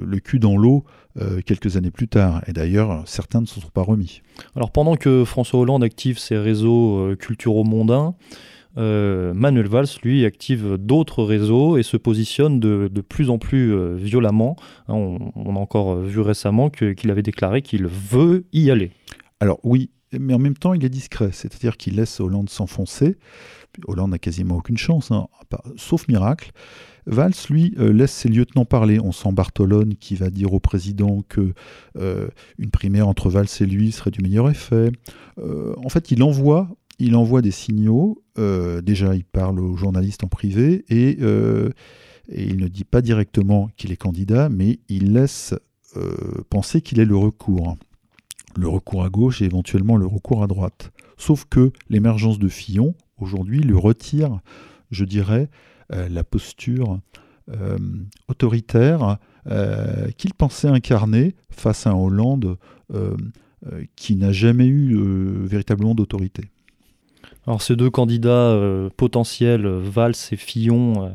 [0.05, 0.85] le, cul dans l'eau
[1.19, 2.43] euh, quelques années plus tard.
[2.47, 4.23] Et d'ailleurs certains ne se sont pas remis.
[4.57, 8.15] Alors pendant que François Hollande active ses réseaux culturaux mondains,
[8.77, 14.57] Manuel Valls, lui, active d'autres réseaux et se positionne de, de plus en plus violemment.
[14.89, 18.93] Hein, on, a encore vu récemment qu'il avait déclaré qu'il veut y aller.
[19.41, 23.17] Alors oui, mais en même temps, il est discret, c'est-à-dire qu'il laisse Hollande s'enfoncer.
[23.87, 25.29] Hollande n'a quasiment aucune chance, hein,
[25.77, 26.51] sauf miracle.
[27.07, 29.01] Valls, lui, euh, laisse ses lieutenants parler.
[29.01, 31.55] On sent Bartolone qui va dire au président que
[31.97, 34.91] euh, une primaire entre Valls et lui serait du meilleur effet.
[35.39, 36.69] Euh, en fait, il envoie,
[36.99, 38.23] il envoie des signaux.
[38.37, 43.93] déjà, il parle aux journalistes en privé et, et il ne dit pas directement qu'il
[43.93, 45.55] est candidat, mais il laisse
[46.49, 47.77] penser qu'il est le recours
[48.57, 50.93] le recours à gauche et éventuellement le recours à droite.
[51.17, 54.41] Sauf que l'émergence de Fillon, aujourd'hui, lui retire,
[54.91, 55.49] je dirais,
[55.93, 56.99] euh, la posture
[57.51, 57.79] euh,
[58.29, 59.19] autoritaire
[59.51, 62.57] euh, qu'il pensait incarner face à un Hollande
[63.95, 64.99] qui n'a jamais eu
[65.45, 66.43] véritablement d'autorité.
[67.47, 68.59] Alors ces deux candidats
[68.97, 71.15] potentiels, Valls et Fillon,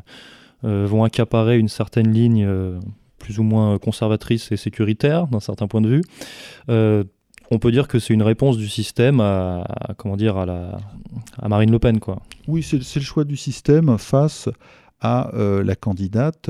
[0.63, 2.47] vont accaparer une certaine ligne
[3.17, 6.01] plus ou moins conservatrice et sécuritaire d'un certain point de vue
[7.51, 9.65] on peut dire que c'est une réponse du système à,
[9.97, 10.77] comment dire à, la,
[11.47, 12.21] Marine Le Pen quoi.
[12.47, 14.49] Oui, c'est le choix du système face
[15.01, 16.49] à euh, la candidate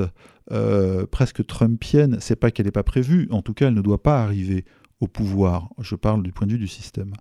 [0.52, 2.18] euh, presque trumpienne.
[2.20, 4.64] C'est pas qu'elle n'est pas prévue, en tout cas, elle ne doit pas arriver
[5.00, 5.70] au pouvoir.
[5.80, 7.12] Je parle du point de vue du système.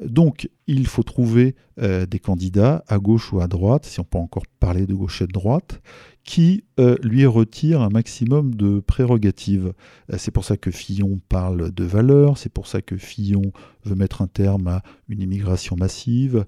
[0.00, 4.18] Donc, il faut trouver euh, des candidats à gauche ou à droite, si on peut
[4.18, 5.80] encore parler de gauche et de droite,
[6.24, 9.72] qui euh, lui retire un maximum de prérogatives.
[10.12, 13.52] Euh, c'est pour ça que Fillon parle de valeurs, c'est pour ça que Fillon
[13.84, 16.44] veut mettre un terme à une immigration massive.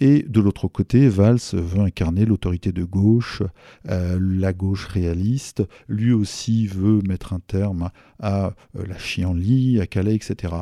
[0.00, 3.42] et de l'autre côté, Valls veut incarner l'autorité de gauche,
[3.84, 5.62] la gauche réaliste.
[5.88, 10.54] Lui aussi veut mettre un terme à la chienlit, à Calais, etc.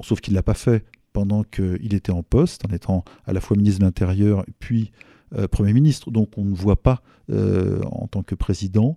[0.00, 3.40] sauf qu'il ne l'a pas fait pendant qu'il était en poste, en étant à la
[3.40, 5.07] fois ministre de l'Intérieur puis euh,
[5.50, 6.10] Premier ministre.
[6.10, 8.96] Donc on ne voit pas, euh, en tant que président,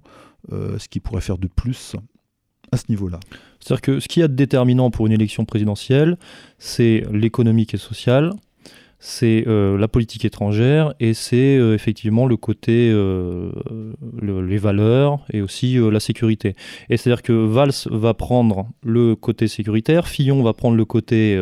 [0.51, 1.95] euh, ce qu'il pourrait faire de plus
[2.71, 3.19] à ce niveau-là.
[3.59, 6.17] C'est-à-dire que ce qui est déterminant pour une élection présidentielle,
[6.57, 8.33] c'est l'économique et social,
[8.99, 12.93] c'est la politique étrangère et c'est effectivement le côté,
[14.21, 16.55] les valeurs et aussi la sécurité.
[16.89, 21.35] Et c'est-à-dire que Valls va prendre le côté sécuritaire, Fillon va prendre le côté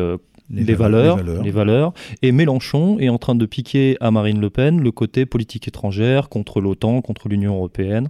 [0.50, 4.80] les, valeurs, les, valeurs, Et Mélenchon est en train de piquer à Marine Le Pen
[4.80, 8.08] le côté politique étrangère contre l'OTAN, contre l'Union européenne.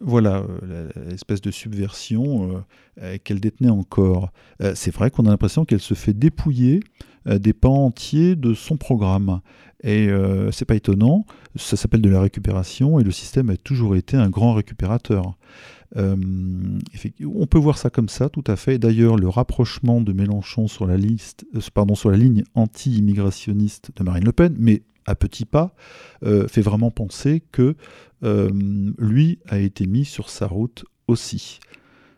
[0.00, 2.60] Voilà, euh, l'espèce de subversion euh,
[3.02, 4.30] euh, qu'elle détenait encore.
[4.74, 6.80] c'est vrai qu'on a l'impression qu'elle se fait dépouiller
[7.26, 9.40] des pans entiers de son programme.
[9.86, 10.08] Et
[10.50, 14.30] c'est pas étonnant, ça s'appelle de la récupération et le système a toujours été un
[14.30, 15.36] grand récupérateur.
[15.96, 16.16] Euh,
[17.24, 18.78] on peut voir ça comme ça, tout à fait.
[18.78, 24.02] D'ailleurs, le rapprochement de Mélenchon sur la, liste, euh, pardon, sur la ligne anti-immigrationniste de
[24.02, 25.74] Marine Le Pen, mais à petits pas,
[26.24, 27.76] euh, fait vraiment penser que
[28.98, 31.60] lui a été mis sur sa route aussi.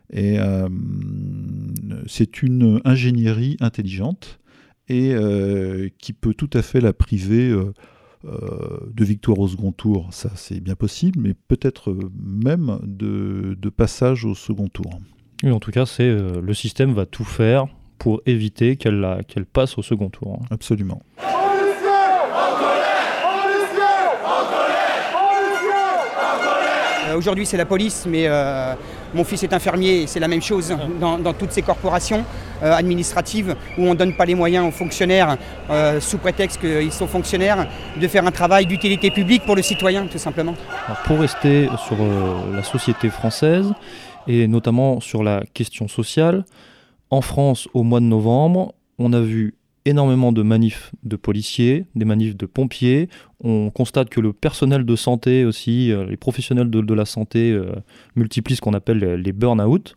[0.09, 0.37] Et
[2.07, 4.39] c'est une ingénierie intelligente
[4.89, 5.15] et
[5.97, 7.53] qui peut tout à fait la priver
[8.25, 14.25] euh, de victoire au second tour, ça c'est bien possible, mais peut-être même de, passage
[14.25, 14.99] au second tour.
[15.43, 17.67] Oui, en tout cas, c'est euh, le système va tout faire
[17.99, 20.41] pour éviter qu'elle qu'elle passe au second tour.
[20.49, 21.03] Absolument.
[27.17, 28.73] Aujourd'hui, c'est la police, mais euh,
[29.13, 32.23] mon fils est infirmier et c'est la même chose dans, toutes ces corporations
[32.63, 35.37] euh, administratives où on ne donne pas les moyens aux fonctionnaires,
[35.99, 37.67] sous prétexte qu'ils sont fonctionnaires,
[37.99, 40.53] de faire un travail d'utilité publique pour le citoyen, tout simplement.
[41.05, 41.97] pour rester sur
[42.53, 43.73] la société française
[44.27, 46.45] et notamment sur la question sociale,
[47.09, 49.55] en France, au mois de novembre, on a vu
[49.87, 53.09] énormément de manifs de policiers, des manifs de pompiers.
[53.39, 57.71] On constate que le personnel de santé aussi, euh, les professionnels de, la santé euh,
[58.15, 59.95] multiplient ce qu'on appelle les, burn-out.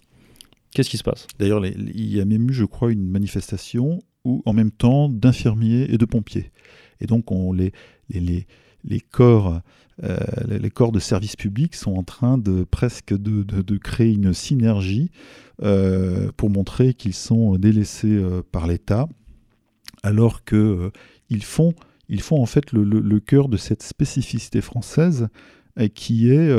[0.72, 1.26] Qu'est-ce qui se passe?
[1.38, 5.92] D'ailleurs, il y a même eu, je crois, une manifestation où, en même temps, d'infirmiers
[5.92, 6.52] et de pompiers.
[7.00, 7.70] Et donc, euh,
[8.10, 9.00] les
[10.70, 15.10] corps de service public sont en train de presque de, créer une synergie
[16.36, 18.22] pour montrer qu'ils sont délaissés
[18.52, 19.08] par l'État
[20.02, 20.90] alors qu'ils euh,
[21.42, 21.74] font
[22.08, 25.28] ils font en fait le, cœur de cette spécificité française
[25.94, 26.52] qui est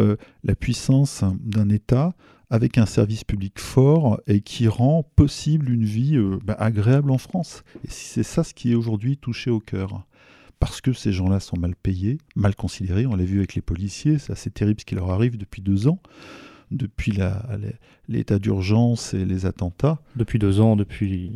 [0.46, 2.14] la puissance d'un État
[2.50, 7.66] avec un service public fort et qui rend possible une vie bah, agréable en France.
[7.84, 10.06] Et c'est ça ce qui est aujourd'hui touché au cœur
[10.62, 13.08] parce que ces gens-là sont mal payés, mal considérés.
[13.08, 15.88] On l'a vu avec les policiers, c'est assez terrible ce qui leur arrive depuis deux
[15.88, 16.00] ans,
[16.70, 17.18] depuis
[18.08, 20.00] l'état d'urgence et les attentats.
[20.16, 21.32] Depuis deux ans, depuis,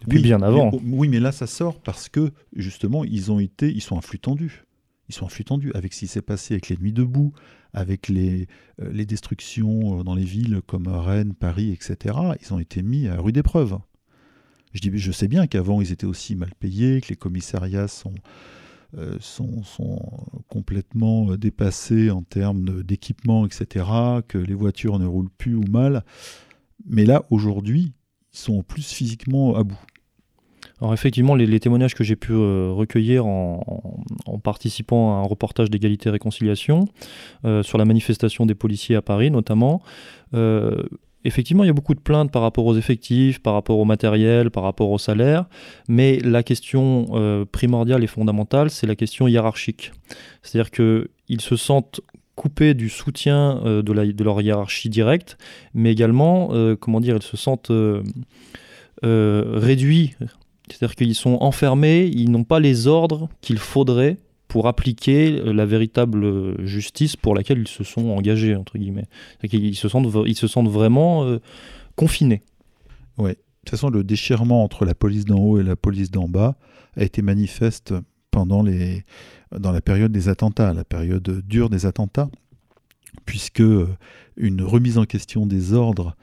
[0.00, 0.70] depuis bien avant.
[0.84, 4.18] oui, mais là ça sort parce que justement ils ont été, ils sont en flux
[4.18, 4.64] tendu.
[5.08, 7.32] Ils sont en flux tendu avec ce qui s'est passé avec les nuits debout,
[7.72, 8.46] avec les,
[8.80, 12.16] euh, les destructions euh, dans les villes comme Rennes, Paris, etc.
[12.40, 13.78] Ils ont été mis à rude épreuve.
[14.72, 18.14] Je, dis, je sais bien qu'avant ils étaient aussi mal payés, que les commissariats sont,
[18.98, 19.62] euh, sont,
[20.48, 23.86] complètement euh, dépassés en termes d'équipement, etc.,
[24.26, 26.04] que les voitures ne roulent plus ou mal.
[26.86, 27.92] Mais là, aujourd'hui,
[28.32, 29.78] sont plus physiquement à bout.
[30.80, 33.60] Alors effectivement, les, témoignages que j'ai pu euh, recueillir en,
[34.42, 36.86] participant à un reportage d'égalité et réconciliation
[37.62, 39.82] sur la manifestation des policiers à Paris notamment,
[41.24, 44.50] Effectivement, il y a beaucoup de plaintes par rapport aux effectifs, par rapport au matériel,
[44.50, 45.44] par rapport au salaire,
[45.86, 49.92] mais la question euh, primordiale et fondamentale, c'est la question hiérarchique.
[50.42, 52.00] C'est-à-dire qu'ils se sentent
[52.40, 55.36] coupés du soutien euh, de, leur hiérarchie directe,
[55.74, 57.70] mais également, euh, comment dire, ils se sentent
[59.02, 60.14] réduits.
[60.68, 64.16] C'est-à-dire qu'ils sont enfermés, ils n'ont pas les ordres qu'il faudrait
[64.48, 69.06] pour appliquer euh, la véritable euh, justice pour laquelle ils se sont engagés, entre guillemets.
[69.44, 71.38] Ils se sentent, ils se sentent vraiment euh,
[71.94, 72.42] confinés.
[73.18, 73.30] Oui.
[73.30, 76.56] De toute façon, le déchirement entre la police d'en haut et la police d'en bas
[76.96, 77.94] a été manifeste
[78.30, 79.04] pendant les,
[79.56, 82.28] dans la période des attentats, la période dure des attentats,
[83.26, 83.62] puisque
[84.36, 86.16] une remise en question des ordres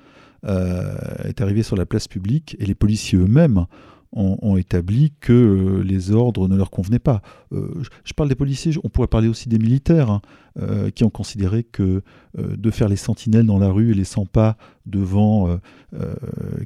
[0.43, 3.65] est arrivée sur la place publique et les policiers eux-mêmes
[4.13, 7.21] ont, établi que euh, les ordres ne leur convenaient pas.
[7.53, 7.71] Euh,
[8.03, 10.21] je, parle des policiers, on pourrait parler aussi des militaires, hein,
[10.59, 12.01] euh, qui ont considéré que
[12.35, 15.59] de faire les sentinelles dans la rue et les 100 pas devant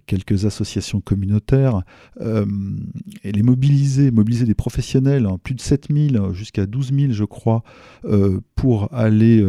[0.06, 1.84] quelques associations communautaires,
[2.20, 7.64] et les mobiliser, mobiliser des professionnels, hein, plus de 7000 jusqu'à 12 000 je crois,
[8.56, 9.46] pour aller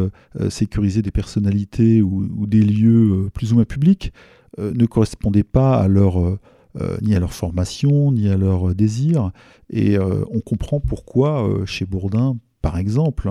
[0.49, 4.13] sécuriser des personnalités ou, ou, des lieux plus ou moins publics,
[4.57, 6.37] ne correspondait pas à leur
[6.81, 9.31] euh, ni à leur formation, ni à leur désir.
[9.69, 13.29] Et euh, on comprend pourquoi euh, chez Bourdin, par exemple,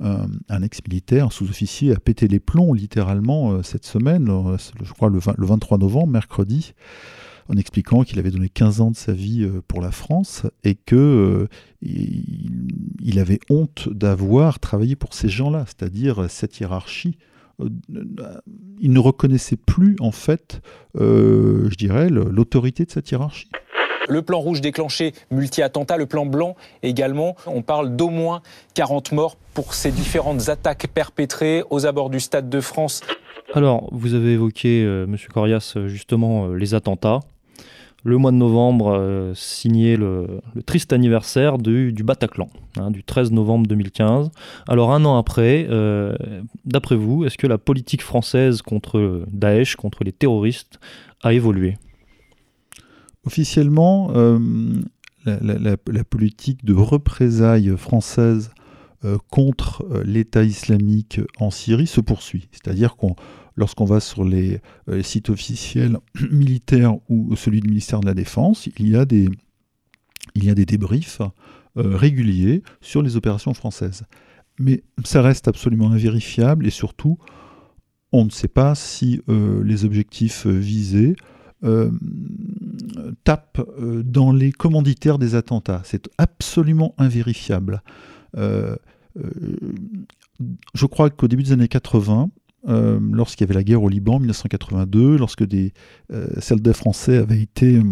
[0.00, 4.30] un, ex-militaire, un sous-officier, a pété les plombs littéralement cette semaine,
[4.82, 6.74] je crois le, 23 novembre, mercredi,
[7.48, 11.48] en expliquant qu'il avait donné 15 ans de sa vie pour la France et que
[11.80, 19.56] il, avait honte d'avoir travaillé pour ces gens-là, c'est-à-dire cette hiérarchie euh, il ne reconnaissait
[19.56, 20.60] plus, en fait,
[21.00, 23.48] euh, je dirais, l'autorité de cette hiérarchie.
[24.08, 27.36] Le plan rouge déclenché, multi-attentats, le plan blanc également.
[27.46, 28.42] On parle d'au moins
[28.74, 33.00] 40 morts pour ces différentes attaques perpétrées aux abords du Stade de France.
[33.54, 34.88] Alors, vous avez évoqué, M.
[34.88, 37.20] Euh, Monsieur Corias, justement les attentats
[38.04, 43.66] le mois de novembre euh, signé le, triste anniversaire du, Bataclan, hein, du 13 novembre
[43.66, 44.30] 2015.
[44.68, 46.14] Alors un an après, euh,
[46.66, 50.78] d'après vous, est-ce que la politique française contre Daesh, contre les terroristes,
[51.22, 51.78] a évolué?
[53.26, 54.38] Officiellement, euh,
[55.24, 58.50] la, politique de représailles française
[59.30, 62.48] contre l'État islamique en Syrie se poursuit.
[62.52, 63.16] C'est-à-dire qu'on
[63.56, 65.98] lorsqu'on va sur les, euh, sites officiels
[66.30, 69.28] militaires ou celui du ministère de la Défense, il y a des,
[70.34, 71.20] débriefs
[71.76, 74.04] euh, réguliers sur les opérations françaises.
[74.58, 77.18] Mais ça reste absolument invérifiable et surtout,
[78.12, 81.16] on ne sait pas si euh, les objectifs visés
[83.24, 83.66] tapent
[84.04, 85.80] dans les commanditaires des attentats.
[85.84, 87.82] C'est absolument invérifiable.
[88.34, 88.76] je
[90.90, 92.28] crois qu'au début des années 80,
[92.68, 95.72] euh, lorsqu'il y avait la guerre au Liban en 1982, lorsque des
[96.12, 97.82] euh, soldats français avaient été euh,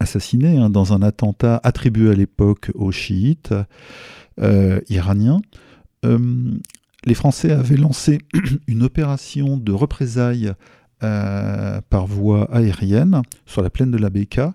[0.00, 3.54] assassinés hein, dans un attentat attribué à l'époque aux chiites
[4.88, 5.40] iraniens.
[6.02, 8.18] les Français avaient lancé
[8.66, 10.52] une opération de représailles
[10.98, 14.54] par voie aérienne sur la plaine de la Beka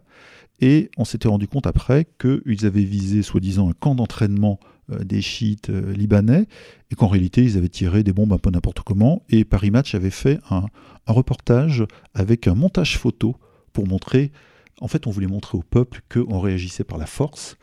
[0.62, 4.60] et on s'était rendu compte après qu'ils avaient visé soi-disant un camp d'entraînement
[5.04, 6.48] des chiites euh, libanais,
[6.92, 9.96] et qu'en réalité ils avaient tiré des bombes un peu n'importe comment, et Paris Match
[9.96, 10.66] avait fait un,
[11.08, 11.84] reportage
[12.14, 13.36] avec un montage photo
[13.74, 14.32] pour montrer,
[14.80, 17.58] en fait on voulait montrer au peuple qu'on réagissait par la force,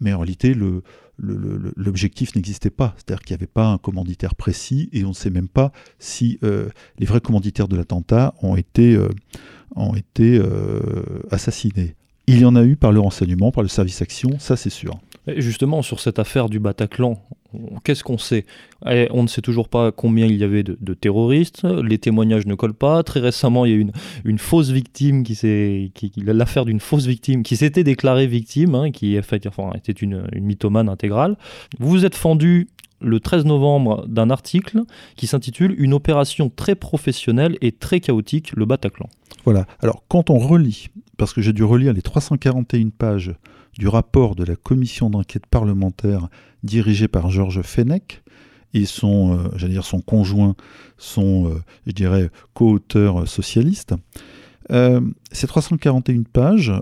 [0.00, 0.82] mais en réalité le,
[1.18, 5.30] l'objectif n'existait pas, c'est-à-dire qu'il n'y avait pas un commanditaire précis et on ne sait
[5.30, 6.68] même pas si euh,
[6.98, 8.98] les vrais commanditaires de l'attentat ont été,
[9.74, 10.40] ont été
[11.30, 11.96] assassinés.
[12.28, 15.00] Il y en a eu par le renseignement, par le service action, ça c'est sûr.
[15.28, 17.22] Justement, sur cette affaire du Bataclan,
[17.84, 18.44] qu'est-ce qu'on sait?
[18.90, 22.54] Eh, On ne sait toujours pas combien il y avait de, terroristes, les témoignages ne
[22.54, 23.02] collent pas.
[23.04, 23.86] Très récemment, il y a eu
[24.24, 29.16] une, fausse victime, qui s'est, l'affaire d'une fausse victime qui s'était déclarée victime, hein, qui
[29.18, 29.46] en fait,
[29.76, 31.36] était une, une mythomane intégrale.
[31.78, 32.68] Vous vous êtes fendu
[33.00, 34.82] le 13 novembre d'un article
[35.16, 39.08] qui s'intitule Une opération très professionnelle et très chaotique, le Bataclan.
[39.44, 39.66] Voilà.
[39.80, 43.34] Alors, quand on relit, parce que j'ai dû relire les 341 pages
[43.78, 46.28] du rapport de la commission d'enquête parlementaire
[46.62, 48.22] dirigée par Georges Fenech,
[48.74, 50.54] et son, euh, conjoint,
[50.96, 53.94] son, euh, je dirais, co-auteur socialiste.
[54.70, 55.00] Euh,
[55.30, 56.72] ces 341 pages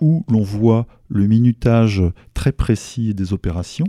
[0.00, 3.86] où l'on voit le minutage très précis des opérations,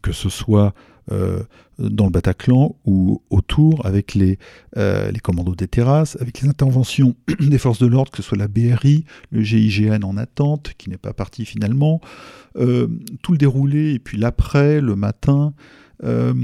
[0.00, 0.74] que ce soit
[1.10, 1.42] euh,
[1.78, 4.38] dans le Bataclan ou autour avec les,
[4.76, 8.36] euh, les commandos des terrasses, avec les interventions des forces de l'ordre, que ce soit
[8.36, 12.00] la BRI, le GIGN en attente, qui n'est pas parti finalement,
[12.56, 12.88] euh,
[13.22, 15.54] tout le déroulé, et puis l'après, le matin,
[16.02, 16.34] les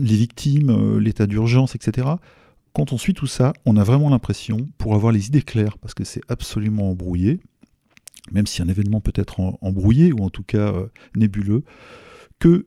[0.00, 2.08] victimes, l'état d'urgence, etc.
[2.72, 5.94] Quand on suit tout ça, on a vraiment l'impression, pour avoir les idées claires, parce
[5.94, 7.40] que c'est absolument embrouillé,
[8.32, 10.72] même si un événement peut être embrouillé, ou en tout cas
[11.16, 11.64] nébuleux,
[12.38, 12.66] que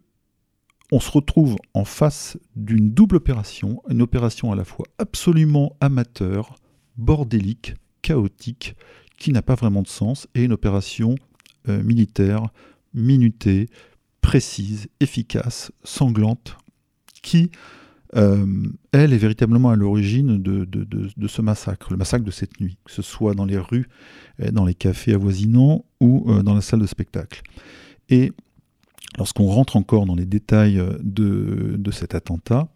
[0.92, 6.56] on se retrouve en face d'une double opération, une opération à la fois absolument amateur,
[6.98, 8.76] bordélique, chaotique,
[9.18, 11.16] qui n'a pas vraiment de sens, et une opération
[11.70, 12.50] euh, militaire,
[12.94, 13.70] minutée,
[14.20, 16.58] précise, efficace, sanglante,
[17.22, 17.52] qui,
[18.16, 18.46] euh,
[18.92, 23.02] elle, est véritablement à l'origine de, ce massacre, le massacre de cette nuit, que ce
[23.02, 23.88] soit dans les rues,
[24.42, 27.44] euh, dans les cafés avoisinants ou dans la salle de spectacle.
[28.10, 28.34] Et
[29.18, 32.68] lorsqu'on rentre encore dans les détails euh, de, cet attentat,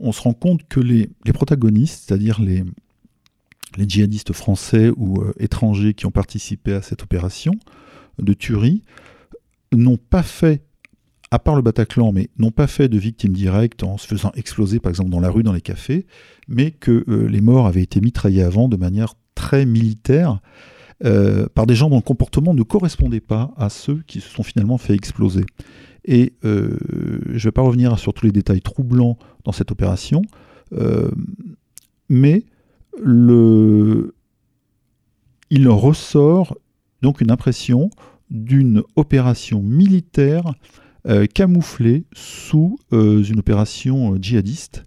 [0.00, 2.64] on se rend compte que les, protagonistes, c'est-à-dire les,
[3.78, 7.52] djihadistes français ou euh, étrangers qui ont participé à cette opération
[8.18, 8.82] de tuerie,
[9.72, 10.62] n'ont pas fait,
[11.30, 14.78] à part le Bataclan, mais n'ont pas fait de victimes directes en se faisant exploser
[14.78, 16.06] par exemple dans la rue, dans les cafés,
[16.48, 20.40] mais que euh, les morts avaient été mitraillés avant de manière très militaire
[21.04, 24.44] euh, par des gens dont le comportement ne correspondait pas à ceux qui se sont
[24.44, 25.44] finalement fait exploser.
[26.04, 26.78] Et euh,
[27.26, 30.22] je ne vais pas revenir sur tous les détails troublants dans cette opération,
[30.72, 31.10] euh,
[32.08, 32.44] mais
[35.50, 36.56] il ressort
[37.02, 37.90] donc une impression
[38.30, 40.54] d'une opération militaire
[41.34, 44.84] camouflée sous une opération djihadiste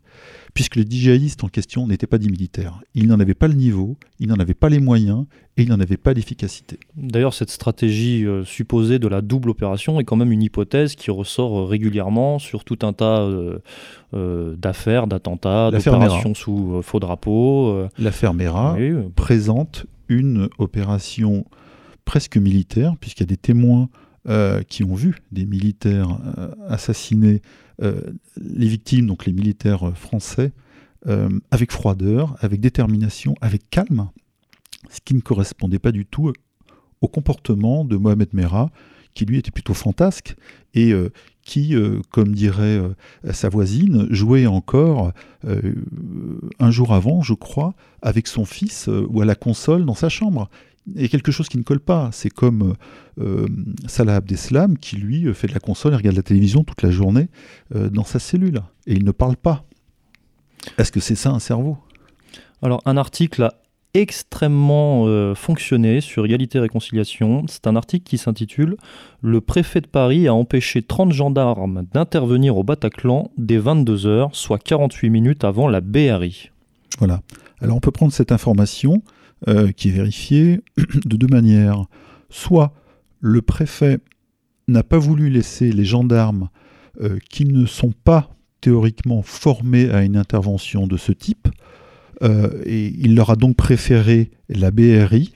[0.57, 2.81] puisque les djihadistes en question n'étaient pas des militaires.
[2.95, 5.79] Ils n'en avaient pas le niveau, ils n'en avaient pas les moyens et ils n'en
[5.79, 6.79] avaient pas l'efficacité.
[6.95, 11.11] D'ailleurs, cette stratégie euh, supposée de la double opération est quand même une hypothèse qui
[11.11, 17.87] ressort euh, régulièrement sur tout un tas euh, d'affaires, d'attentats, d'opérations sous faux drapeau.
[17.99, 18.75] L'affaire Mera
[19.15, 21.45] présente une opération
[22.03, 23.89] presque militaire, puisqu'il y a des témoins
[24.69, 26.17] qui ont vu des militaires
[26.67, 30.51] assassiner euh, les victimes, donc les militaires français,
[31.07, 34.09] euh, avec froideur, avec détermination, avec calme,
[34.89, 36.34] ce qui ne correspondait pas du tout
[37.01, 38.71] au comportement de Mohamed Merah,
[39.13, 40.36] qui lui était plutôt fantasque
[40.73, 41.09] et euh,
[41.43, 41.75] qui,
[42.09, 42.82] comme dirait
[43.32, 45.13] sa voisine, jouait encore
[46.59, 50.49] un jour avant, je crois, avec son fils ou à la console dans sa chambre
[50.95, 52.09] et quelque chose qui ne colle pas.
[52.11, 52.75] C'est comme
[53.19, 53.47] euh,
[53.88, 57.29] Salah Abdeslam qui, lui, fait de la console et regarde la télévision toute la journée
[57.75, 58.61] euh, dans sa cellule.
[58.85, 59.65] Et il ne parle pas.
[60.77, 61.77] Est-ce que c'est ça un cerveau?
[62.61, 63.53] Alors, un article a
[63.93, 67.45] extrêmement euh, fonctionné sur Égalité et Réconciliation.
[67.47, 68.77] C'est un article qui s'intitule
[69.21, 75.09] Le préfet de Paris a empêché 30 gendarmes d'intervenir au Bataclan dès 22h, soit 48
[75.09, 76.51] minutes avant la BRI.
[76.99, 77.21] Voilà.
[77.59, 79.01] Alors on peut prendre cette information
[79.47, 80.61] euh, qui est vérifié
[81.05, 81.85] de deux manières.
[82.29, 82.73] Soit
[83.19, 83.99] le préfet
[84.67, 86.49] n'a pas voulu laisser les gendarmes
[87.01, 88.31] euh, qui ne sont pas
[88.61, 91.47] théoriquement formés à une intervention de ce type,
[92.23, 95.33] euh, et il leur a donc préféré la BRI,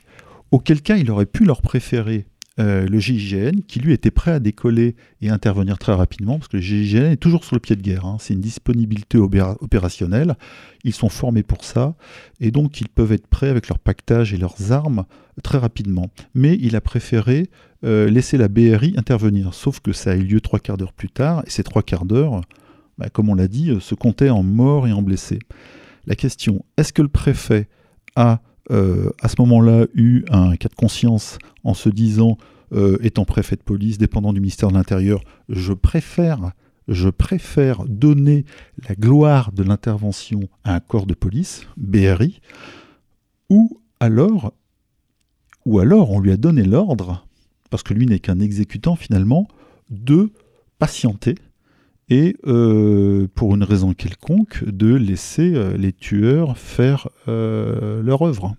[0.50, 2.26] auquel cas il aurait pu leur préférer
[2.60, 6.58] euh, le GIGN, qui lui était prêt à décoller et intervenir très rapidement, parce que
[6.58, 8.06] le GIGN est toujours sur le pied de guerre.
[8.06, 8.18] Hein.
[8.20, 10.36] C'est une disponibilité opérationnelle.
[10.84, 11.96] Ils sont formés pour ça,
[12.42, 15.06] et donc ils peuvent être prêts avec leur pactage et leurs armes
[15.44, 16.10] très rapidement.
[16.36, 17.50] Mais il a préféré
[17.86, 21.10] euh, laisser la BRI intervenir, sauf que ça a eu lieu trois quarts d'heure plus
[21.10, 22.42] tard, et ces trois quarts d'heure,
[22.98, 25.40] bah, comme on l'a dit, euh, se comptaient en morts et en blessés.
[26.06, 27.70] La question, est-ce que le préfet
[28.16, 28.42] a
[28.72, 32.38] euh, à ce moment-là eu un cas de conscience en se disant,
[32.74, 36.54] euh, étant préfet de police, dépendant du ministère de l'Intérieur, je préfère,
[36.88, 38.46] je préfère donner
[38.88, 42.40] la gloire de l'intervention à un corps de police, BRI,
[43.50, 44.54] ou alors,
[45.66, 47.28] ou alors on lui a donné l'ordre,
[47.70, 49.48] parce que lui n'est qu'un exécutant finalement,
[49.90, 50.32] de
[50.80, 51.36] patienter
[52.12, 58.54] et euh, pour une raison quelconque de laisser euh, les tueurs faire euh, leur œuvre.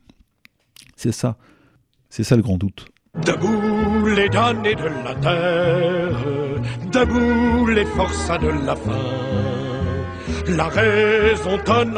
[0.96, 1.36] C'est ça,
[2.08, 2.86] c'est ça le grand doute.
[3.26, 6.18] Debout les damnés de la terre,
[6.92, 9.61] debout les forçats de la faim.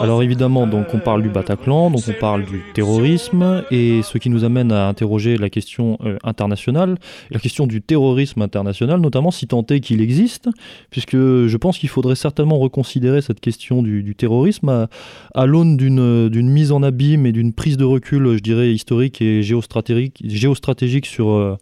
[0.03, 4.31] Alors évidemment, donc on parle du Bataclan, donc on parle du terrorisme, et ce qui
[4.31, 6.97] nous amène à interroger la question euh, internationale,
[7.31, 10.49] la question du terrorisme international, notamment si tant est qu'il existe,
[10.91, 14.89] puisque je pense qu'il faudrait certainement reconsidérer cette question du, terrorisme à,
[15.35, 19.43] à l'aune d'une mise en abîme et d'une prise de recul, je dirais, historique et
[19.43, 21.31] géostratégique, géostratégique sur...
[21.31, 21.57] euh,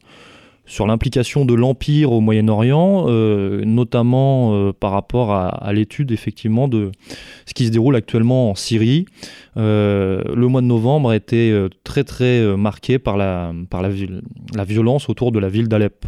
[0.64, 6.92] sur l'implication de l'Empire au Moyen-Orient, euh, notamment euh, par rapport à, l'étude effectivement de
[7.46, 9.06] ce qui se déroule actuellement en Syrie.
[9.56, 13.90] Euh, le mois de novembre a été euh, très très marqué par, la, par la,
[14.54, 16.06] la violence autour de la ville d'Alep.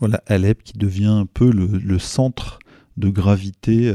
[0.00, 2.60] Voilà, Alep qui devient un peu le, centre
[2.96, 3.92] de gravité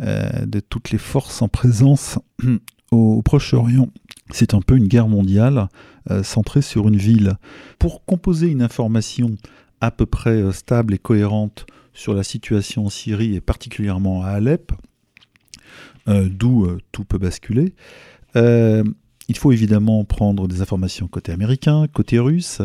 [0.00, 2.18] de toutes les forces en présence
[2.90, 3.88] au Proche-Orient.
[4.30, 5.68] C'est un peu une guerre mondiale
[6.10, 7.38] euh, centrée sur une ville.
[7.78, 9.36] Pour composer une information
[9.80, 14.28] à peu près euh, stable et cohérente sur la situation en Syrie et particulièrement à
[14.28, 14.72] Alep,
[16.08, 17.74] euh, d'où tout peut basculer,
[18.36, 22.60] il faut évidemment prendre des informations côté américain, côté russe,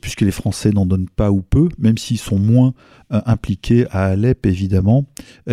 [0.00, 2.72] puisque les Français n'en donnent pas ou peu, même s'ils sont moins
[3.10, 5.06] impliqués à Alep évidemment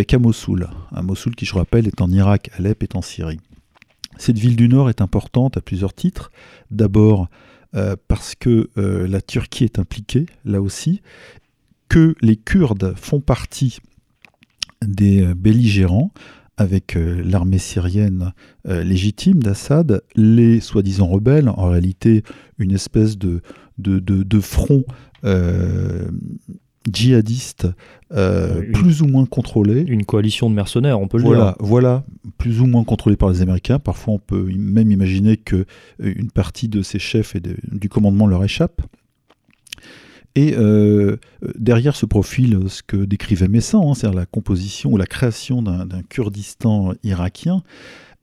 [0.08, 0.68] qu'à Mossoul.
[0.94, 3.40] À Mossoul qui je rappelle est en Irak, Alep est en Syrie.
[4.18, 6.32] Cette ville du Nord est importante à plusieurs titres.
[6.72, 7.28] D'abord
[7.76, 11.02] euh, parce que euh, la Turquie est impliquée là aussi,
[11.90, 13.80] que les Kurdes font partie
[14.86, 16.12] des euh, belligérants
[16.58, 18.32] avec l'armée syrienne
[18.64, 22.24] légitime d'Assad, les soi-disant rebelles, en réalité
[22.60, 23.42] une espèce de,
[23.78, 24.86] de- de front
[26.88, 27.68] euh, djihadiste
[28.14, 29.82] euh, Une- plus ou moins contrôlé.
[29.88, 31.56] Une coalition de mercenaires, on peut le Voilà, dire.
[31.60, 32.04] voilà,
[32.38, 33.80] plus ou moins contrôlé par les Américains.
[33.80, 35.66] Parfois, on peut même imaginer que euh,
[36.00, 38.82] une partie de ces chefs et de- du commandement leur échappe.
[40.38, 44.98] Et euh, euh, derrière ce profil, ce que décrivait Messin, hein, c'est-à-dire la composition ou
[44.98, 47.64] la création d'un Kurdistan irakien,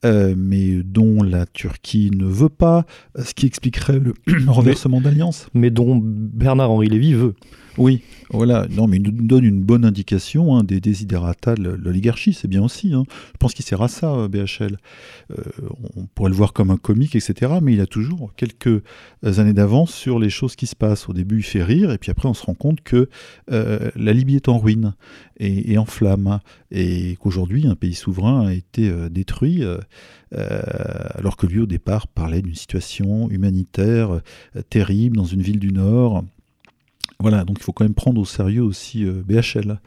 [0.05, 2.85] euh, mais dont la Turquie ne veut pas,
[3.19, 4.13] euh, ce qui expliquerait le
[4.47, 5.47] renversement d'alliance.
[5.55, 7.35] Mais dont Bernard-Henri Lévy veut.
[7.79, 8.67] Oui, voilà.
[8.71, 12.63] Non, mais il nous donne une bonne indication hein, des desiderata de l'oligarchie, c'est bien
[12.63, 12.93] aussi.
[12.93, 13.05] hein.
[13.09, 14.77] Je pense qu'il sert à ça, euh, BHL.
[15.31, 15.43] Euh,
[15.97, 17.53] on pourrait le voir comme un comique, etc.
[17.63, 18.83] Mais il a toujours quelques
[19.25, 21.09] années d'avance sur les choses qui se passent.
[21.09, 23.09] Au début, il fait rire, et puis après, on se rend compte que
[23.51, 24.95] euh, la Libye est en ruine
[25.41, 29.65] et, en flammes, et qu'aujourd'hui, un pays souverain a été détruit,
[30.31, 34.21] alors que lui, au départ, parlait d'une situation humanitaire
[34.71, 36.23] terrible dans une ville du Nord.
[37.23, 39.79] Voilà, donc il faut quand même prendre au sérieux aussi euh, BHL,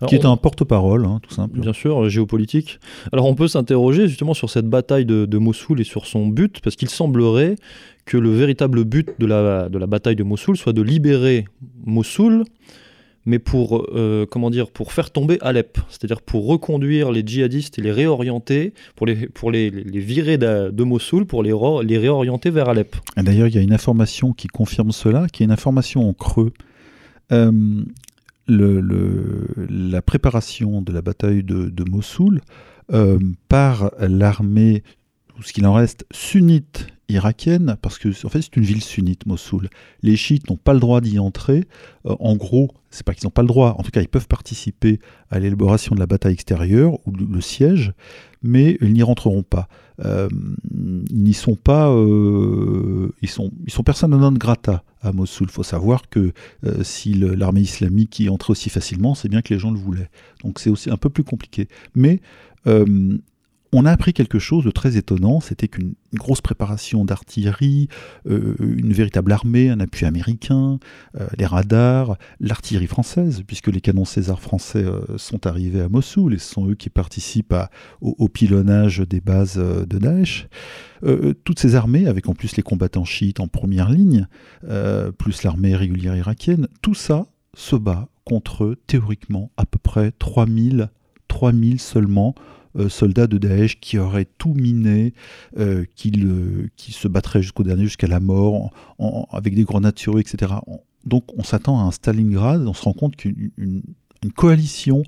[0.00, 1.58] Alors, qui est on- un porte-parole, hein, tout simple.
[1.60, 2.78] Bien sûr, euh, géopolitique.
[3.12, 6.60] Alors on peut s'interroger justement sur cette bataille de, de Mossoul et sur son but,
[6.60, 7.56] parce qu'il semblerait
[8.04, 11.46] que le véritable but de la, de la bataille de Mossoul soit de libérer
[11.86, 12.44] Mossoul,
[13.26, 17.82] mais pour, euh, comment dire, pour faire tomber Alep, c'est-à-dire pour reconduire les djihadistes et
[17.82, 21.52] les réorienter, pour les, pour les, les- virer de, de Mossoul, pour les,
[21.84, 22.96] les réorienter vers Alep.
[23.16, 26.52] D'ailleurs, il y a une information qui confirme cela, qui est une information en creux.
[27.32, 27.50] Euh,
[28.46, 32.40] la préparation de la bataille de, de Mossoul
[32.92, 33.18] euh,
[33.48, 34.82] par l'armée,
[35.38, 39.26] ou ce qu'il en reste, sunnite irakienne, parce que en fait c'est une ville sunnite,
[39.26, 39.68] Mossoul.
[40.02, 41.64] Les chiites n'ont pas le droit d'y entrer.
[42.06, 44.28] Euh, en gros, c'est pas qu'ils n'ont pas le droit, en tout cas ils peuvent
[44.28, 45.00] participer
[45.30, 47.92] à l'élaboration de la bataille extérieure ou le, siège,
[48.42, 49.68] mais ils n'y rentreront pas.
[50.04, 50.28] Euh,
[50.72, 55.48] ils n'y sont pas, euh, ils sont, ils sont persona non grata à Mossoul.
[55.50, 56.32] Il faut savoir que
[56.82, 60.10] si l'armée islamique y entrait aussi facilement, c'est bien que les gens le voulaient.
[60.42, 61.68] Donc c'est aussi un peu plus compliqué.
[61.94, 62.20] Mais
[63.74, 67.88] on a appris quelque chose de très étonnant, c'était qu'une une grosse préparation d'artillerie,
[68.28, 70.78] euh, une véritable armée, un appui américain,
[71.18, 76.34] euh, les radars, l'artillerie française, puisque les canons César français euh, sont arrivés à Mossoul
[76.34, 77.56] et ce sont eux qui participent
[78.00, 80.46] au, pilonnage des bases de Daesh.
[81.42, 84.26] Toutes ces armées, avec en plus les combattants chiites en première ligne,
[85.18, 90.90] plus l'armée régulière irakienne, tout ça se bat contre, théoriquement, à peu près 3000,
[91.28, 92.34] 3000 seulement
[92.88, 95.14] soldats de Daesh qui auraient tout miné,
[95.58, 98.72] euh, qui, le- qui se battraient jusqu'au dernier, jusqu'à la mort,
[99.30, 100.54] avec des grenades sur eux, etc.
[100.66, 103.82] On- donc on s'attend à un Stalingrad, on se rend compte qu'une une-
[104.22, 105.02] une coalition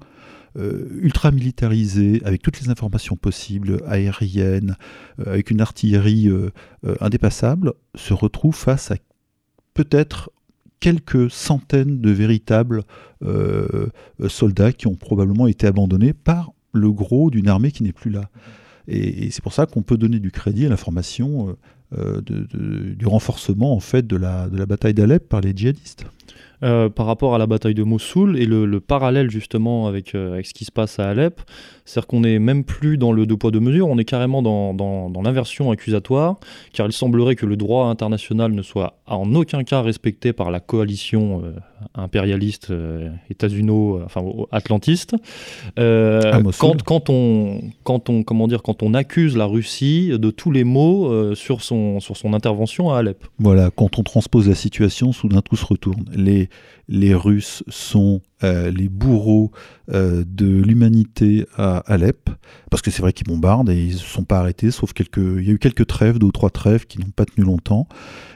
[0.59, 4.77] euh, ultra militarisée, avec toutes les informations possibles, aériennes,
[5.21, 6.51] euh, avec une artillerie euh,
[6.87, 8.97] euh, indépassable, se retrouve face à
[9.75, 10.31] peut-être
[10.81, 12.85] quelques centaines de véritables
[14.29, 18.29] soldats qui ont probablement été abandonnés par le gros d'une armée qui n'est plus là.
[18.89, 21.57] Et, c'est pour ça qu'on peut donner du crédit à l'information
[21.93, 26.05] du renforcement en fait de de la bataille d'Alep par les djihadistes.
[26.63, 30.47] Euh, par rapport à la bataille de Mossoul et le, parallèle justement avec, euh, avec,
[30.47, 31.43] ce qui se passe à Alep,
[31.85, 34.73] c'est-à-dire qu'on n'est même plus dans le deux poids deux mesures, on est carrément dans,
[34.73, 36.37] dans, dans l'inversion accusatoire,
[36.73, 40.61] car il semblerait que le droit international ne soit en aucun cas respecté par la
[40.61, 41.53] coalition euh,
[41.95, 42.73] impérialiste
[43.29, 45.15] états-uno, enfin atlantiste.
[45.77, 50.65] quand, quand, on, quand on comment dire, quand on accuse la Russie de tous les
[50.65, 53.27] maux sur son sur son intervention à Alep.
[53.39, 56.07] Voilà, quand on transpose la situation, soudain tout se retourne.
[56.15, 56.46] Les
[56.89, 59.51] les, Russes sont euh, les bourreaux
[59.93, 62.31] euh, de l'humanité à Alep,
[62.71, 65.17] parce que c'est vrai qu'ils bombardent et ils ne se sont pas arrêtés, sauf quelques...
[65.17, 67.89] Il y a eu quelques trêves, deux ou trois trêves qui n'ont pas tenu longtemps,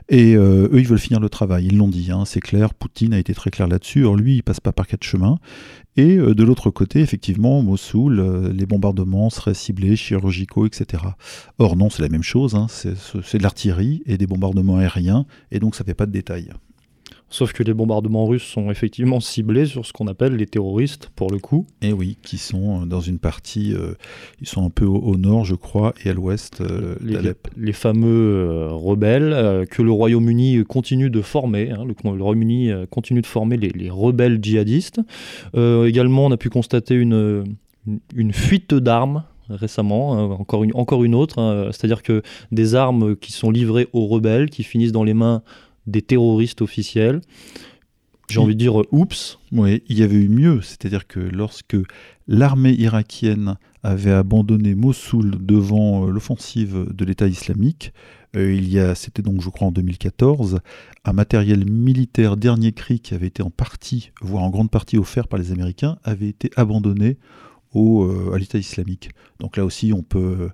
[0.08, 3.14] et euh, eux, ils veulent finir le travail, ils l'ont dit, hein, c'est clair, Poutine
[3.14, 5.38] a été très clair là-dessus, alors lui, il passe pas par quatre chemins,
[5.96, 11.02] et de l'autre côté, effectivement, Mossoul, les bombardements seraient ciblés, chirurgicaux, etc.
[11.58, 15.58] Or non, c'est la même chose, hein, c'est de l'artillerie et des bombardements aériens, et
[15.58, 16.50] donc ça ne fait pas de détails.
[17.32, 21.30] Sauf que les bombardements russes sont effectivement ciblés sur ce qu'on appelle les terroristes, pour
[21.30, 21.64] le coup.
[21.80, 23.94] Et oui, qui sont euh, dans une partie, euh,
[24.40, 27.46] ils sont un peu au, nord, je crois, et à l'ouest euh, d'Alep.
[27.56, 31.70] Les, fameux rebelles que le Royaume-Uni continue de former.
[31.70, 35.00] Hein, le, Royaume-Uni continue de former les, rebelles djihadistes.
[35.54, 37.44] également, on a pu constater une,
[38.14, 43.16] une, fuite d'armes récemment, hein, encore, une, encore une autre, hein, c'est-à-dire que des armes
[43.16, 45.42] qui sont livrées aux rebelles, qui finissent dans les mains
[45.86, 47.20] des terroristes officiels.
[48.30, 49.38] J'ai envie de dire euh, oups.
[49.50, 51.76] Oui, il y avait eu mieux, c'est-à-dire que lorsque
[52.28, 57.92] l'armée irakienne avait abandonné Mossoul devant euh, l'offensive de l'État islamique,
[58.36, 60.60] euh, il y a, c'était donc je crois en 2014,
[61.04, 65.26] un matériel militaire dernier cri qui avait été en partie, voire en grande partie offert
[65.26, 67.18] par les Américains, avait été abandonné
[67.72, 69.10] au, à l'État islamique.
[69.40, 70.50] Donc là aussi, on peut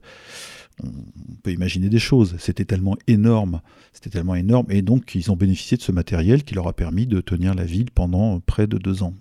[0.82, 2.36] on peut imaginer des choses.
[2.38, 3.60] C'était tellement énorme,
[3.92, 7.06] c'était tellement énorme, et donc ils ont bénéficié de ce matériel qui leur a permis
[7.06, 9.14] de tenir la ville pendant près de deux ans.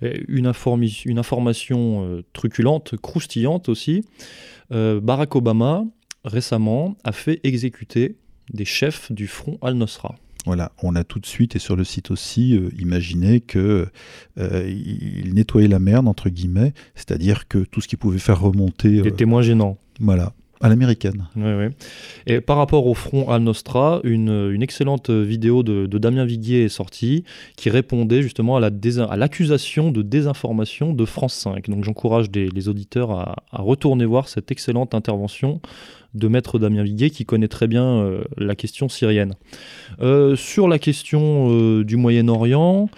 [0.00, 4.04] une, information euh, truculente, croustillante aussi.
[4.72, 5.84] Euh, Barack Obama
[6.24, 8.16] récemment a fait exécuter
[8.52, 10.14] des chefs du front Al-Nosra.
[10.44, 13.86] Voilà, on a tout de suite et sur le site aussi euh, imaginé que
[14.36, 19.12] il nettoyait la merde entre guillemets, c'est-à-dire que tout ce qui pouvait faire remonter des
[19.12, 19.78] témoins gênants.
[20.00, 20.32] Voilà,
[20.62, 21.26] à l'américaine.
[22.26, 27.24] Et par rapport au front Al-Nostra, une, excellente vidéo de, Damien Viguier est sortie
[27.56, 31.68] qui répondait justement à l'accusation de désinformation de France 5.
[31.68, 35.60] Donc j'encourage les auditeurs à, retourner voir cette excellente intervention
[36.14, 39.34] de maître Damien Viguier qui connaît très bien euh, la question syrienne.
[40.00, 42.88] Euh, sur la question euh, du Moyen-Orient,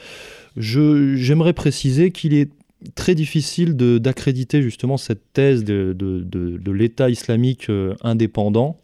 [0.57, 2.51] j'aimerais préciser qu'il est
[2.95, 8.79] très difficile d'accréditer justement cette thèse de, l'État islamique euh, indépendant.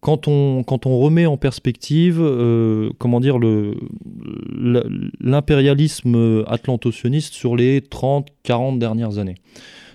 [0.00, 3.38] Quand on, remet en perspective, euh, comment dire,
[5.20, 9.34] l'impérialisme atlanto-sioniste sur les 30-40 dernières années.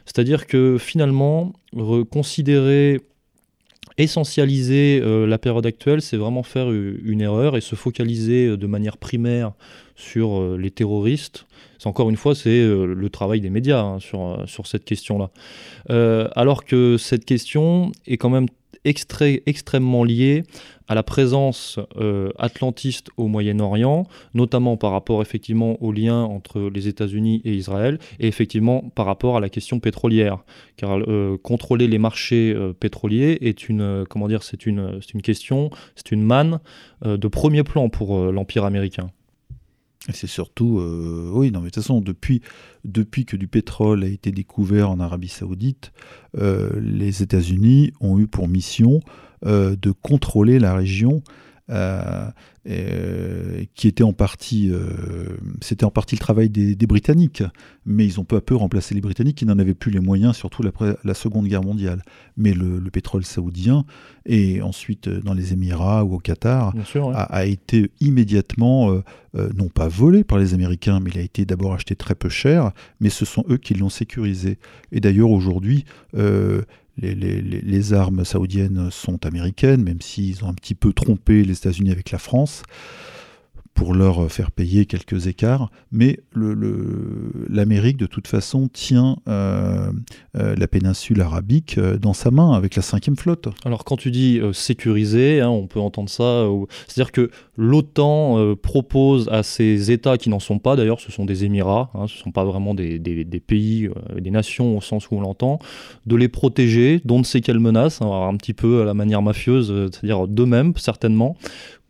[0.06, 1.54] C'est-à-dire que finalement,
[2.10, 3.00] considérer
[4.02, 8.98] essentialiser euh, la période actuelle, c'est vraiment faire une erreur et se focaliser de manière
[8.98, 9.54] primaire
[9.96, 11.46] sur les terroristes
[11.90, 15.32] encore une fois, c'est euh, le travail des médias hein, sur, euh, sur cette question-là.
[15.90, 18.48] Euh, alors que cette question est quand même
[18.86, 20.44] extrêmement liée
[20.88, 21.80] à la présence
[22.38, 28.28] atlantiste au Moyen-Orient, notamment par rapport effectivement au lien entre les États-Unis et Israël, et
[28.28, 30.44] effectivement par rapport à la question pétrolière,
[30.76, 31.00] car
[31.44, 36.60] contrôler les marchés pétroliers est une, une question, c'est une manne
[37.06, 39.12] de premier plan pour l'empire américain.
[40.14, 42.42] C'est surtout, euh, oui, non, mais de toute façon, depuis,
[43.26, 45.92] que du pétrole a été découvert en Arabie Saoudite,
[46.38, 49.00] euh, les États-Unis ont eu pour mission
[49.46, 51.24] euh, de contrôler la région
[51.72, 52.30] euh,
[52.70, 57.42] euh, qui était en partie, euh, c'était en partie le travail des, Britanniques,
[57.88, 60.36] mais ils ont peu à peu remplacé les Britanniques qui n'en avaient plus les moyens,
[60.36, 62.04] surtout après la Seconde Guerre mondiale.
[62.38, 63.86] Mais le, pétrole saoudien
[64.26, 66.74] et ensuite dans les Émirats ou au Qatar
[67.14, 69.02] a, été immédiatement
[69.34, 72.74] non pas volé par les Américains, mais il a été d'abord acheté très peu cher,
[73.00, 74.60] mais ce sont eux qui l'ont sécurisé.
[74.92, 75.86] Et d'ailleurs aujourd'hui,
[76.98, 82.12] les, armes saoudiennes sont américaines, même s'ils ont un petit peu trompé les États-Unis avec
[82.12, 82.64] la France.
[83.74, 86.20] pour leur faire payer quelques écarts, mais
[87.50, 89.92] l'Amérique, de toute façon, tient euh,
[90.38, 93.48] euh, la péninsule arabique euh, dans sa main avec la cinquième flotte.
[93.64, 96.46] Alors quand tu dis sécurisé, hein, on peut entendre ça,
[96.86, 97.32] c'est-à-dire que
[97.62, 102.08] l'OTAN propose à ces États qui n'en sont pas, d'ailleurs ce sont des Émirats, hein,
[102.08, 103.00] ce ne sont pas vraiment des,
[103.46, 103.90] pays,
[104.20, 105.60] des nations au sens où on l'entend,
[106.08, 109.22] de les protéger d'on ne sait quelle menace, hein, un petit peu à la manière
[109.22, 111.38] mafieuse, c'est-à-dire d'eux-mêmes certainement,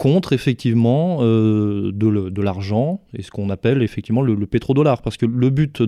[0.01, 5.03] contre effectivement euh, de, l'argent et ce qu'on appelle effectivement le, pétrodollar.
[5.03, 5.83] Parce que le but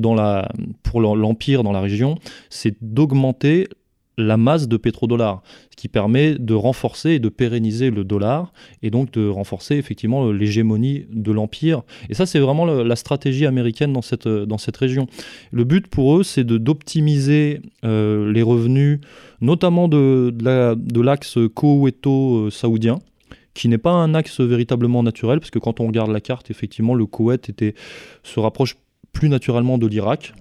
[0.84, 2.20] pour l'empire dans la région,
[2.52, 3.70] c'est d'augmenter
[4.18, 5.42] la masse de pétrodollars,
[5.72, 10.32] ce qui permet de renforcer et de pérenniser le dollar et donc de renforcer effectivement
[10.32, 11.82] l'hégémonie de l'empire.
[12.10, 15.08] Et ça, c'est vraiment la stratégie américaine dans cette, dans cette région.
[15.52, 19.00] Le but pour eux, c'est d'optimiser euh, les revenus,
[19.42, 23.00] notamment de, de l'axe Koweïto-saoudien
[23.54, 26.96] qui n'est pas un axe véritablement naturel, parce que quand on regarde la carte, effectivement,
[26.96, 27.52] le Koweït
[28.24, 28.78] se rapproche
[29.12, 30.34] plus naturellement de l'Irak.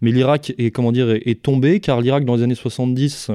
[0.00, 3.30] Mais l'Irak est, comment dire, est, tombé, car l'Irak, dans les années 70,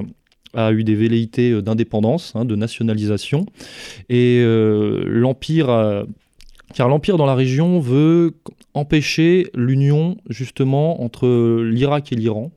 [0.53, 3.45] a eu des velléités d'indépendance, hein, de nationalisation.
[4.09, 6.05] Et euh, l'Empire...
[6.73, 8.33] Car l'Empire dans la région veut
[8.73, 12.51] empêcher l'union justement entre l'Irak et l'Iran,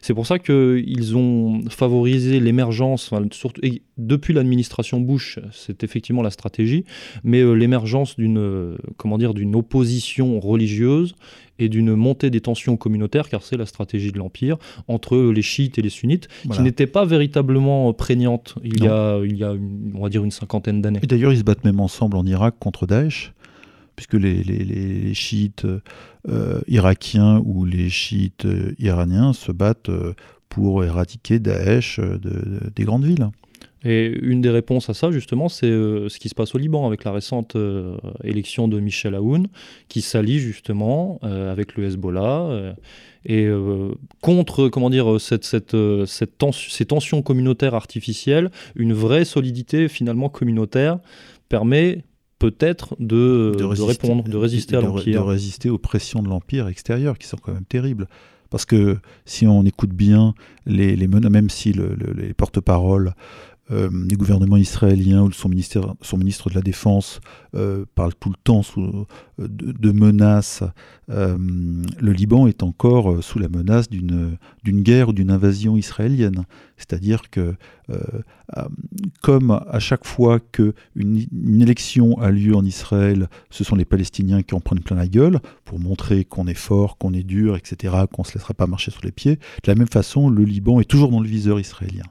[0.00, 3.60] c'est pour ça qu'ils ont favorisé l'émergence, surtout,
[3.96, 6.84] depuis l'administration Bush, c'est effectivement la stratégie,
[7.22, 11.14] mais euh, l'émergence d'une euh, comment dire d'une opposition religieuse
[11.58, 14.56] et d'une montée des tensions communautaires, car c'est la stratégie de l'Empire,
[14.88, 19.36] entre les chiites et les sunnites, qui n'était pas véritablement prégnante il y a, il
[19.36, 19.54] y a
[19.94, 20.98] on va dire une cinquantaine d'années.
[21.02, 23.32] Et d'ailleurs, ils se battent même ensemble en Irak contre Daesh
[23.96, 25.66] puisque les, chiites
[26.28, 30.14] euh, irakiens ou les chiites euh, iraniens se battent euh,
[30.48, 33.28] pour éradiquer Daesh des grandes villes.
[33.84, 37.02] Et une des réponses à ça, justement, c'est ce qui se passe au Liban avec
[37.04, 37.56] la récente
[38.22, 39.48] élection de Michel Aoun,
[39.88, 42.76] qui s'allie justement avec le Hezbollah.
[43.26, 43.50] et
[44.22, 45.76] contre comment dire cette, cette,
[46.06, 51.00] cette ces tensions communautaires artificielles, une vraie solidité finalement communautaire
[51.48, 52.04] permet
[52.38, 55.22] peut-être de, de, répondre, de résister à l'Empire.
[55.22, 58.08] De résister aux pressions de l'Empire extérieur qui sont quand même terribles.
[58.50, 60.34] Parce que si on écoute bien
[60.66, 63.14] les, les même si les porte-paroles
[63.70, 67.20] euh, les gouvernements israéliens ou son, ministre de la Défense
[67.54, 70.62] euh, parle tout le temps sous, euh, de, menaces.
[71.08, 76.44] le Liban est encore sous la menace d'une guerre ou d'une invasion israélienne.
[76.76, 77.54] C'est-à-dire que,
[79.22, 84.42] comme à chaque fois qu'une une élection a lieu en Israël, ce sont les Palestiniens
[84.42, 87.94] qui en prennent plein la gueule pour montrer qu'on est fort, qu'on est dur, etc.,
[88.12, 89.36] qu'on ne se laissera pas marcher sur les pieds.
[89.36, 92.04] De la même façon, le Liban est toujours dans le viseur israélien.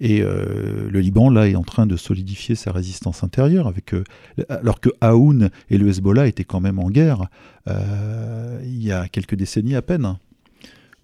[0.00, 4.04] Et euh, le Liban, là, est en train de solidifier sa résistance intérieure, avec, euh,
[4.48, 7.28] alors que Aoun et le Hezbollah étaient quand même en guerre
[7.68, 10.16] euh, il y a quelques décennies à peine.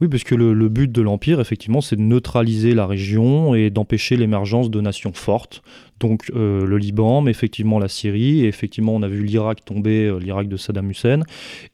[0.00, 4.16] Oui, parce que le, but de l'Empire, effectivement, c'est de neutraliser la région et d'empêcher
[4.16, 5.62] l'émergence de nations fortes.
[6.00, 10.48] Donc le Liban, mais effectivement la Syrie, et effectivement on a vu l'Irak tomber, l'Irak
[10.48, 11.20] de Saddam Hussein,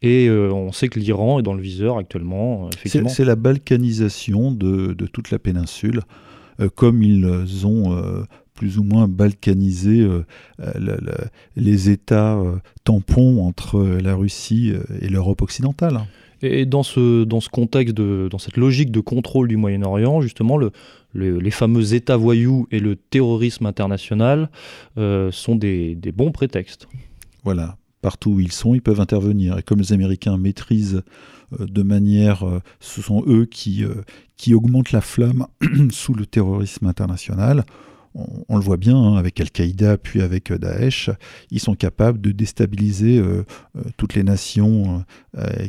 [0.03, 2.71] et on sait que l'Iran est dans le viseur actuellement.
[2.85, 6.03] C'est la balkanisation de, de, toute la péninsule.
[6.61, 8.23] Euh, comme ils ont euh,
[8.55, 10.25] plus ou moins balkanisé euh,
[11.57, 12.41] les États
[12.85, 16.01] tampons entre la Russie et l'Europe occidentale.
[16.43, 20.57] Et dans ce, dans ce contexte, de, dans cette logique de contrôle du Moyen-Orient, justement,
[20.57, 20.73] le,
[21.15, 24.51] les fameux États voyous et le terrorisme international
[24.97, 26.89] sont des, des, bons prétextes.
[27.45, 29.59] Voilà, partout où ils sont, ils peuvent intervenir.
[29.59, 31.03] Et comme les Américains maîtrisent
[31.59, 34.03] de manière, euh, ce sont eux qui, euh,
[34.37, 35.47] qui augmentent la flamme
[35.91, 37.65] sous le terrorisme international,
[38.15, 41.11] on, le voit bien hein, avec Al-Qaïda puis avec Daesh,
[41.51, 43.23] ils sont capables de déstabiliser
[43.97, 45.05] toutes les nations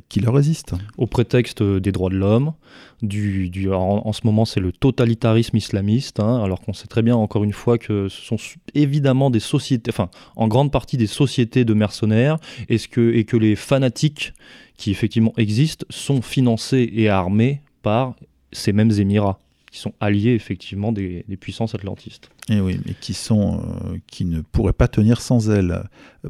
[0.09, 0.75] qui leur résistent.
[0.97, 2.53] Au prétexte des droits de l'homme,
[3.01, 7.43] du, en, ce moment c'est le totalitarisme islamiste, hein, alors qu'on sait très bien encore
[7.43, 8.37] une fois que ce sont
[8.73, 12.37] évidemment des sociétés, enfin en grande partie des sociétés de mercenaires,
[12.69, 14.33] et que les fanatiques
[14.77, 18.15] qui effectivement existent sont financés et armés par
[18.51, 19.39] ces mêmes Émirats
[19.73, 22.29] qui sont alliés effectivement des, puissances atlantistes.
[22.47, 25.81] Et eh oui, mais qui, sont, euh, qui ne pourraient pas tenir sans elles.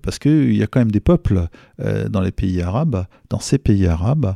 [0.02, 1.50] Parce qu'il y a quand même des peuples
[1.82, 4.34] euh, dans les pays arabes, dans ces pays arabes,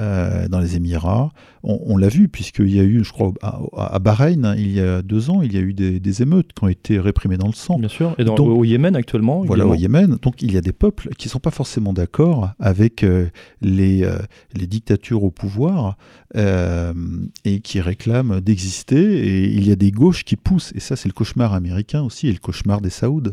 [0.00, 1.32] euh, dans les Émirats.
[1.64, 5.30] On, l'a vu, puisqu'il y a eu, je crois, à, Bahreïn, il y a deux
[5.30, 7.78] ans, il y a eu des, émeutes qui ont été réprimées dans le sang.
[7.78, 9.42] Bien sûr, et au Yémen actuellement.
[9.44, 10.16] Voilà, au Yémen.
[10.22, 13.28] Donc il y a des peuples qui ne sont pas forcément d'accord avec euh,
[13.60, 14.16] les, euh,
[14.54, 15.96] les dictatures au pouvoir
[16.34, 18.96] et qui réclament d'exister.
[18.96, 20.72] Et il y a des gauches qui poussent.
[20.74, 23.32] Et ça, c'est le cauchemar américain aussi, et le cauchemar des Saouds.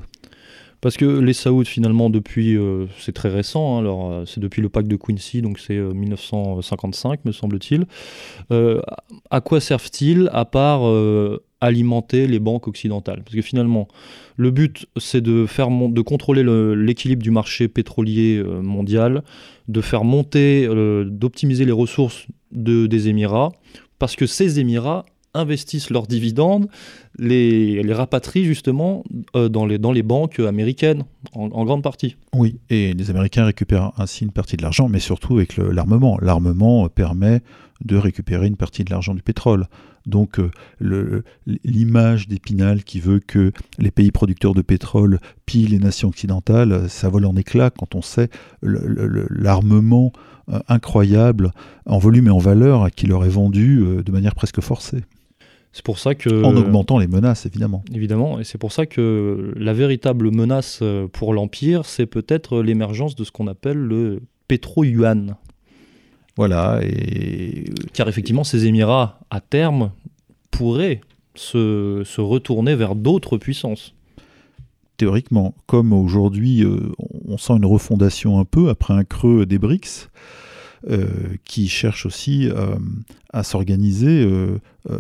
[0.82, 4.70] Parce que les Saouds, finalement, depuis, euh, c'est très récent, hein, euh, c'est depuis le
[4.70, 7.86] pacte de Quincy, donc c'est euh, 1955, me semble-t-il.
[8.52, 8.82] Euh,
[9.30, 13.24] à quoi servent-ils à part euh, alimenter les banques occidentales?
[13.24, 13.88] Parce que finalement,
[14.38, 19.24] le but, c'est de, de contrôler le- l'équilibre du marché pétrolier euh, mondial,
[19.68, 23.52] de faire monter, euh, d'optimiser les ressources de- des Émirats,
[24.00, 26.68] parce que ces Émirats investissent leurs dividendes,
[27.20, 29.04] les, les rapatrient justement
[29.36, 31.04] euh, dans, les, banques américaines,
[31.34, 32.16] en, grande partie.
[32.34, 36.18] Oui, et les Américains récupèrent ainsi une partie de l'argent, mais surtout avec l'armement.
[36.22, 37.42] L'armement euh, permet
[37.84, 39.68] de récupérer une partie de l'argent du pétrole.
[40.06, 41.24] Donc euh,
[41.64, 47.10] l'image d'Épinal qui veut que les pays producteurs de pétrole pillent les nations occidentales, ça
[47.10, 48.30] vole en éclats quand on sait
[48.64, 50.12] l'armement
[50.68, 51.52] incroyable
[51.86, 55.04] en volume et en valeur qui leur est vendu de manière presque forcée,
[55.72, 56.44] C'est pour ça que...
[56.44, 57.84] en augmentant les menaces évidemment.
[57.94, 63.16] Évidemment, et c'est pour ça que la véritable menace euh, pour l'Empire, c'est peut-être l'émergence
[63.16, 65.36] de ce qu'on appelle le pétro-yuan.
[66.36, 69.92] Voilà, et Car effectivement, ces Émirats, à terme,
[70.52, 71.02] pourraient
[71.36, 73.94] se, se retourner vers d'autres puissances.
[74.98, 76.92] théoriquement, comme aujourd'hui euh,
[77.28, 80.10] on sent une refondation un peu après un creux des BRICS,
[81.44, 82.76] qui cherche aussi euh,
[83.34, 84.60] à s'organiser euh,
[84.90, 84.98] euh,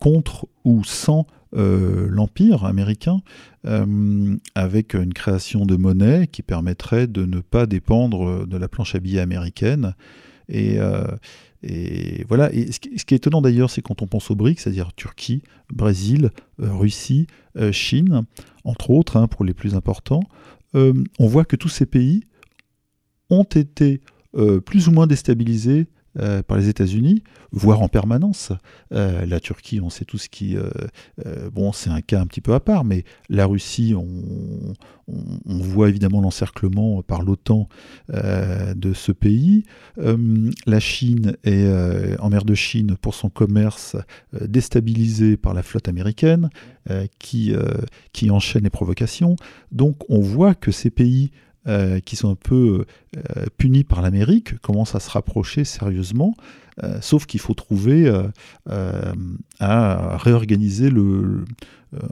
[0.00, 3.20] contre ou sans euh, l'Empire américain,
[3.66, 8.94] euh, avec une création de monnaie qui permettrait de ne pas dépendre de la planche
[8.94, 9.94] à billets américaine.
[10.48, 11.04] Et, euh,
[12.28, 12.52] voilà.
[12.52, 15.42] Et ce qui, est étonnant d'ailleurs, c'est quand on pense aux BRICS, c'est-à-dire Turquie,
[15.72, 16.30] Brésil,
[16.60, 17.26] euh, Russie,
[17.56, 18.24] euh, Chine,
[18.64, 20.22] entre autres, hein, pour les plus importants,
[20.74, 22.24] euh, on voit que tous ces pays
[23.30, 24.00] ont été
[24.36, 27.22] euh, plus ou moins déstabilisés euh, par les États-Unis,
[27.52, 28.50] voire en permanence.
[28.92, 30.56] Euh, la Turquie, on sait tout ce qui...
[30.56, 34.06] euh, bon, c'est un cas un petit peu à part, mais la Russie, on,
[35.44, 37.68] voit évidemment l'encerclement par l'OTAN
[38.08, 39.62] de ce pays.
[40.66, 43.96] La Chine est en mer de Chine pour son commerce
[44.32, 46.50] déstabilisé par la flotte américaine
[47.20, 47.54] qui,
[48.12, 49.36] qui enchaîne les provocations.
[49.70, 51.30] Donc on voit que ces pays
[51.66, 52.84] euh, qui sont un peu
[53.16, 56.34] euh, punis par l'Amérique commencent à se rapprocher sérieusement,
[56.82, 58.12] euh, sauf qu'il faut trouver
[59.60, 61.44] à réorganiser le,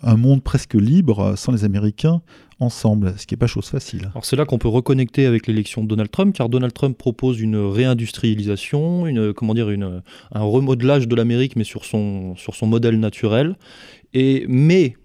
[0.02, 2.22] un monde presque libre sans les Américains
[2.60, 4.08] ensemble, ce qui n'est pas chose facile.
[4.12, 7.40] Alors c'est là qu'on peut reconnecter avec l'élection de Donald Trump, car Donald Trump propose
[7.40, 10.02] une réindustrialisation, une, comment dire, une,
[10.32, 13.56] un remodelage de l'Amérique, mais sur son, sur son modèle naturel.
[14.14, 14.96] Et, mais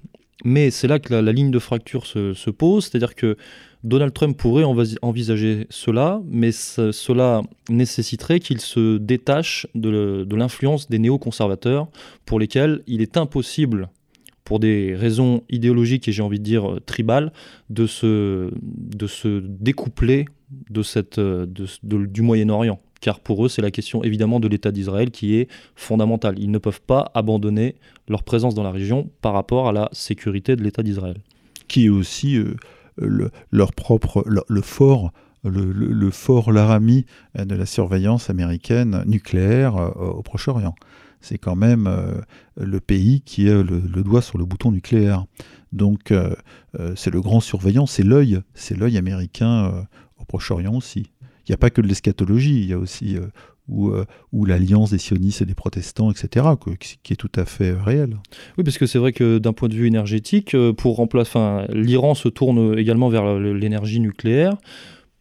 [0.46, 3.36] mais c'est là que la, la ligne de fracture se, se pose, c'est-à-dire que
[3.84, 4.66] Donald Trump pourrait
[5.02, 11.88] envisager cela, mais ce- cela nécessiterait qu'il se détache de, l'influence des néoconservateurs,
[12.26, 13.90] pour lesquels il est impossible,
[14.44, 17.32] pour des raisons idéologiques et j'ai envie de dire euh, tribales,
[17.70, 18.50] de se,
[19.44, 20.26] découpler
[21.18, 21.46] euh,
[21.84, 22.80] du Moyen-Orient.
[23.00, 26.36] Car pour eux, c'est la question évidemment de l'État d'Israël qui est fondamentale.
[26.38, 27.76] Ils ne peuvent pas abandonner
[28.10, 31.18] leur présence dans la région par rapport à la sécurité de l'État d'Israël.
[31.70, 32.56] qui est aussi euh,
[33.02, 35.12] le, leur propre, le, fort,
[35.44, 37.06] le, fort Laramie
[37.38, 40.76] de la surveillance américaine nucléaire euh, au Proche-Orient.
[41.22, 42.22] C'est quand même euh,
[42.58, 45.26] le pays qui a le, doigt sur le bouton nucléaire.
[45.72, 46.34] Donc euh,
[46.96, 49.86] c'est le grand surveillant, c'est l'œil, c'est l'œil américain
[50.18, 51.12] au Proche-Orient aussi.
[51.48, 53.18] Il n'y a pas que de l'eschatologie, il y a aussi
[53.70, 54.06] où, euh,
[54.46, 56.46] l'alliance des sionistes et des protestants, etc.,
[56.80, 58.18] qui, est tout à fait euh, réel.
[58.58, 61.66] Oui, parce que c'est vrai que d'un point de vue énergétique, euh, pour remplacer, enfin,
[61.72, 64.58] l'Iran se tourne également vers l'énergie nucléaire,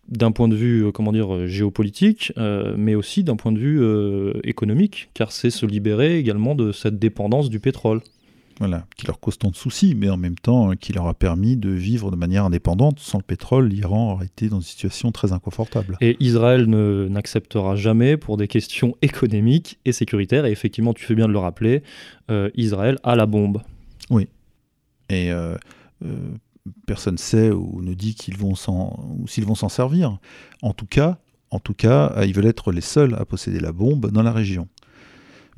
[0.09, 2.33] d'un point de vue, euh, comment dire, géopolitique,
[2.77, 3.83] mais aussi d'un point de vue
[4.45, 8.01] économique, car c'est se libérer également de cette dépendance du pétrole.
[8.59, 11.15] Voilà, qui leur cause tant de soucis, mais en même temps euh, qui leur a
[11.15, 12.99] permis de vivre de manière indépendante.
[12.99, 15.97] Sans le pétrole, l'Iran aurait été dans une situation très inconfortable.
[16.01, 20.45] Et Israël ne- n'acceptera jamais pour des questions économiques et sécuritaires.
[20.45, 21.83] Et effectivement, tu fais bien de le rappeler,
[22.31, 23.63] euh, Israël a la bombe.
[25.11, 25.57] Et euh,
[26.05, 26.17] euh,
[26.87, 30.19] personne ne sait ou ne dit qu'ils vont s'en, ou s'ils vont s'en servir.
[30.61, 31.17] En tout cas,
[31.51, 34.69] en tout cas, ils veulent être les seuls à posséder la bombe dans la région.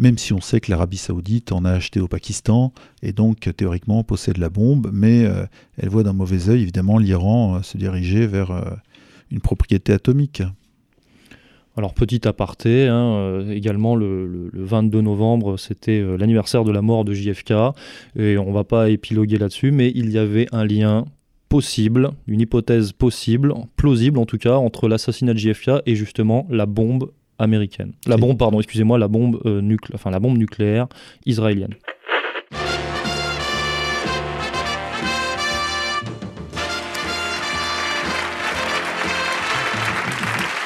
[0.01, 2.73] Même si on sait que l'Arabie Saoudite en a acheté au Pakistan
[3.03, 5.45] et donc théoriquement possède la bombe, mais euh,
[5.77, 8.63] elle voit d'un mauvais œil évidemment l'Iran euh, se diriger vers euh,
[9.31, 10.43] une propriété atomique.
[11.77, 17.05] Alors, petit aparté, hein, également le, le- le 22 novembre, c'était l'anniversaire de la mort
[17.05, 17.53] de JFK,
[18.19, 21.05] et on va pas épiloguer là-dessus, mais il y avait un lien
[21.49, 26.67] possible, une hypothèse possible, plausible en tout cas, entre l'assassinat de JFK et justement la
[26.67, 27.13] bombe
[28.07, 30.87] la bombe, pardon, excusez-moi, la bombe, euh, la bombe nucléaire
[31.25, 31.75] israélienne.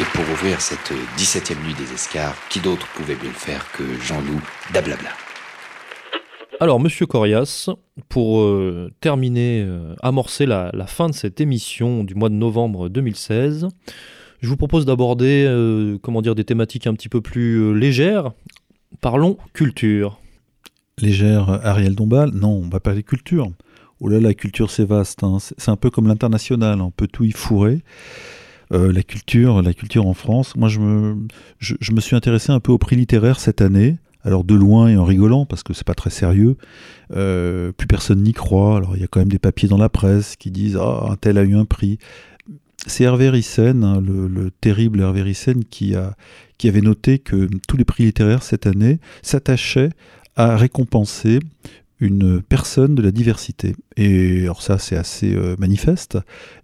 [0.00, 3.84] Et pour ouvrir cette 17e nuit des Escars, qui d'autre pouvait bien le faire que
[4.00, 5.10] Jean-Loup Dablabla?
[6.60, 7.68] Alors, Monsieur Corias,
[8.08, 13.68] pour euh, terminer, euh, amorcer la, fin de cette émission du mois de novembre 2016,
[14.44, 18.32] je vous propose d'aborder euh, comment dire, des thématiques un petit peu plus euh, légères.
[19.00, 20.20] Parlons culture.
[21.00, 22.30] Légère Ariel Dombal?
[22.34, 23.48] Non, on va parler culture.
[24.00, 25.24] Oh là, la culture c'est vaste.
[25.24, 25.38] hein.
[25.40, 27.82] C'est un peu comme l'international, on peut tout y fourrer.
[28.72, 30.56] Euh, la culture, la culture en France.
[30.56, 31.16] Moi, je me,
[31.58, 33.96] je, me suis intéressé un peu au prix littéraire cette année.
[34.26, 36.56] Alors de loin et en rigolant parce que c'est pas très sérieux.
[37.14, 38.78] Euh, plus personne n'y croit.
[38.78, 41.16] Alors il y a quand même des papiers dans la presse qui disent ah un
[41.16, 41.98] tel a eu un prix.
[42.86, 46.16] C'est Hervé Ryssen, hein, le, le terrible Hervé Ryssen, qui a
[46.58, 49.90] qui avait noté que tous les prix littéraires cette année s'attachaient
[50.36, 51.40] à récompenser
[52.00, 53.74] une personne de la diversité.
[53.96, 56.18] Et alors ça, c'est assez euh, manifeste.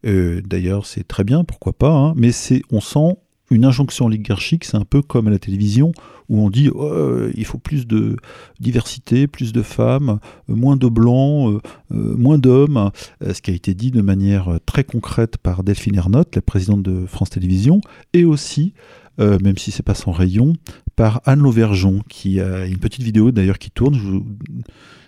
[0.07, 1.91] Euh, D'ailleurs, c'est très bien, pourquoi pas.
[1.93, 2.31] hein, mais
[2.71, 3.17] on sent
[3.51, 4.65] une injonction oligarchique.
[4.65, 5.93] C'est un peu comme à la télévision
[6.29, 8.17] où on dit Oh, euh, il faut plus de
[8.61, 11.61] diversité, plus de femmes, euh, moins de blancs,
[11.93, 12.91] euh, moins d'hommes.
[13.21, 17.05] Ce qui a été dit de manière très concrète par Delphine Ernotte, la présidente de
[17.07, 17.81] France Télévisions,
[18.15, 18.73] et aussi
[19.19, 20.55] même si c'est pas son rayon,
[20.97, 24.01] par Anne Lauvergeon, qui a une petite vidéo d'ailleurs qui tourne.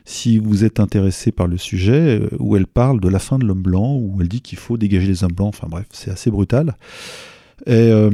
[0.05, 3.62] Si vous êtes intéressé par le sujet, où elle parle de la fin de l'homme
[3.62, 5.55] blanc, où elle dit qu'il faut dégager les hommes blancs.
[5.55, 6.76] Enfin bref, c'est assez brutal.
[7.66, 8.10] Et, euh,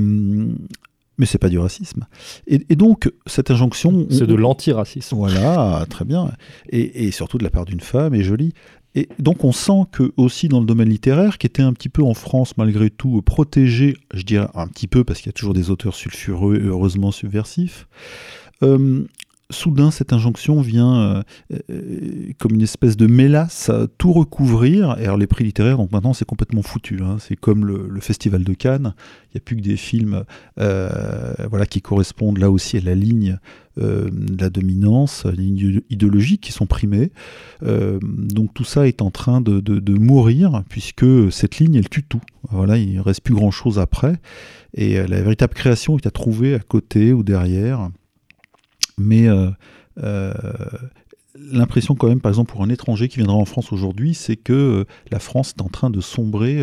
[1.18, 2.06] mais c'est pas du racisme.
[2.46, 5.16] Et, et donc cette injonction, C'est de l'antiracisme.
[5.16, 6.32] voilà, très bien.
[6.70, 8.52] Et, et surtout de la part d'une femme, et jolie.
[8.94, 12.02] Et donc on sent que aussi dans le domaine littéraire, qui était un petit peu
[12.02, 15.54] en France malgré tout protégé, je dirais un petit peu parce qu'il y a toujours
[15.54, 17.86] des auteurs sulfureux et heureusement subversifs,
[18.62, 19.04] euh,
[19.50, 21.22] soudain cette injonction vient euh,
[21.70, 24.96] euh, comme une espèce de mélasse tout recouvrir.
[24.98, 27.00] Et alors les prix littéraires, donc maintenant c'est complètement foutu.
[27.02, 27.16] hein.
[27.18, 28.94] C'est comme le, festival de Cannes.
[29.26, 30.24] Il n'y a plus que des films
[30.60, 33.38] euh, voilà, qui correspondent là aussi à la ligne
[33.76, 37.12] de la dominance, la ligne idéologique qui sont primées.
[37.62, 42.20] Donc tout ça est en train de, de- mourir puisque cette ligne elle tue tout.
[42.50, 44.16] Voilà, il ne reste plus grand chose après.
[44.74, 47.90] Et la véritable création est à trouver à côté ou derrière.
[48.98, 49.50] Mais euh,
[50.02, 50.32] euh,
[51.34, 54.52] l'impression quand même, par exemple, pour un étranger qui viendra en France aujourd'hui, c'est que
[54.52, 56.60] euh, la France est en train de sombrer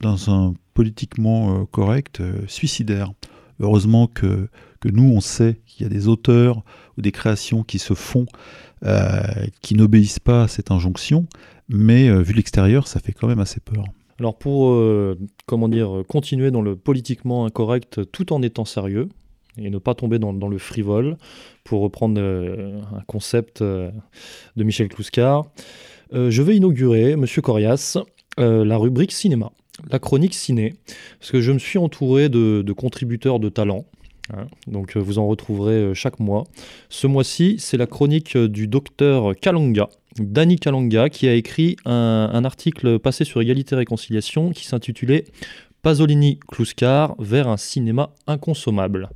[0.00, 3.12] dans un politiquement correct suicidaire.
[3.60, 4.48] Heureusement que,
[4.80, 6.62] que nous, on sait qu'il y a des auteurs
[6.98, 8.26] ou des créations qui se font,
[9.62, 11.26] qui n'obéissent pas à cette injonction,
[11.68, 13.84] mais vu l'extérieur, ça fait quand même assez peur.
[14.18, 14.78] Alors pour,
[15.46, 19.08] comment dire, continuer dans le politiquement incorrect tout en étant sérieux
[19.58, 21.16] et ne pas tomber dans le frivole,
[21.66, 23.90] pour reprendre euh, un concept euh,
[24.56, 25.46] de Michel Clouscar,
[26.14, 27.98] euh, je vais inaugurer, Monsieur Corias,
[28.38, 29.50] la rubrique cinéma,
[29.90, 30.74] la chronique ciné,
[31.18, 33.86] parce que je me suis entouré de, contributeurs de talent.
[34.34, 34.46] hein.
[34.66, 36.44] donc vous en retrouverez chaque mois.
[36.90, 39.88] Ce mois-ci, c'est la chronique du docteur Kalanga,
[40.18, 45.24] Danny Kalanga, qui a écrit un, un article passé sur Égalité et Réconciliation qui s'intitulait
[45.86, 49.08] Pasolini Kluskar vers un cinéma inconsommable.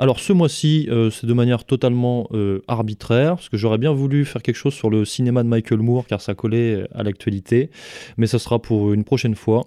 [0.00, 4.24] Alors ce mois-ci, euh, c'est de manière totalement euh, arbitraire, parce que j'aurais bien voulu
[4.24, 7.70] faire quelque chose sur le cinéma de Michael Moore, car ça collait à l'actualité,
[8.16, 9.64] mais ça sera pour une prochaine fois.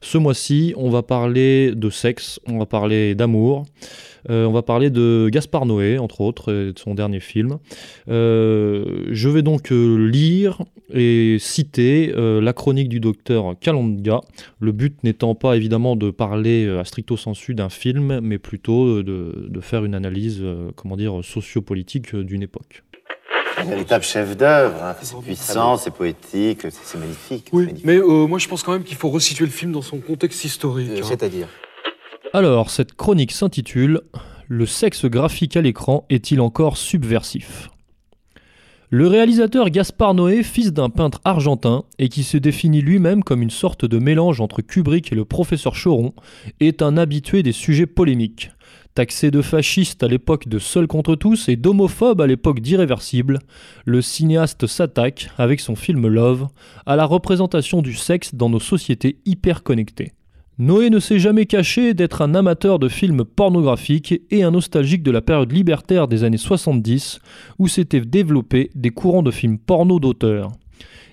[0.00, 3.64] Ce mois-ci, on va parler de sexe, on va parler d'amour,
[4.30, 7.58] euh, on va parler de Gaspard Noé, entre autres, et de son dernier film.
[8.08, 10.62] Euh, je vais donc euh, lire
[10.94, 14.20] et citer euh, la chronique du docteur Kalanga,
[14.60, 19.02] le but n'étant pas évidemment de parler euh, à stricto sensu d'un film, mais plutôt
[19.02, 22.82] de, de faire une analyse, euh, comment dire, sociopolitique euh, d'une époque.
[23.58, 24.82] Un véritable chef d'œuvre.
[24.82, 24.94] hein.
[25.02, 27.48] C'est puissant, c'est poétique, c'est magnifique.
[27.52, 29.98] Oui, mais euh, moi je pense quand même qu'il faut resituer le film dans son
[29.98, 30.88] contexte historique.
[30.90, 31.06] Euh, hein.
[31.06, 31.48] C'est-à-dire
[32.32, 34.00] Alors, cette chronique s'intitule
[34.48, 37.68] Le sexe graphique à l'écran est-il encore subversif?
[38.94, 43.48] Le réalisateur Gaspard Noé, fils d'un peintre argentin et qui se définit lui-même comme une
[43.48, 46.12] sorte de mélange entre Kubrick et le professeur Choron,
[46.60, 48.50] est un habitué des sujets polémiques.
[48.94, 53.38] Taxé de fasciste à l'époque de Seul contre tous et d'homophobe à l'époque d'Irréversible,
[53.86, 56.48] le cinéaste s'attaque, avec son film Love,
[56.84, 60.12] à la représentation du sexe dans nos sociétés hyper connectées.
[60.58, 65.10] Noé ne s'est jamais caché d'être un amateur de films pornographiques et un nostalgique de
[65.10, 67.20] la période libertaire des années 70
[67.58, 70.52] où s'étaient développés des courants de films porno d'auteur.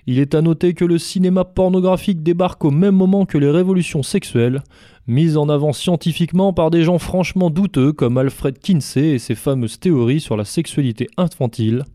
[0.08, 4.04] Il est à noter que le cinéma pornographique débarque au même moment que les révolutions
[4.04, 4.62] sexuelles,
[5.08, 9.80] mises en avant scientifiquement par des gens franchement douteux comme Alfred Kinsey et ses fameuses
[9.80, 11.86] théories sur la sexualité infantile,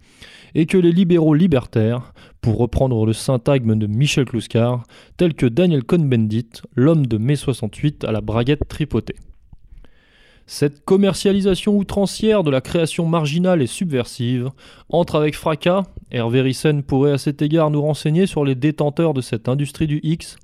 [0.54, 2.14] et que les libéraux libertaires,
[2.44, 4.82] pour reprendre le syntagme de Michel Clouscar,
[5.16, 9.16] tels que Daniel Cohn-Bendit, l'homme de mai 68 à la braguette tripotée.
[10.44, 14.50] Cette commercialisation outrancière de la création marginale et subversive
[14.90, 15.84] entre avec fracas.
[16.10, 20.00] Hervé Rissen pourrait à cet égard nous renseigner sur les détenteurs de cette industrie du
[20.02, 20.36] X,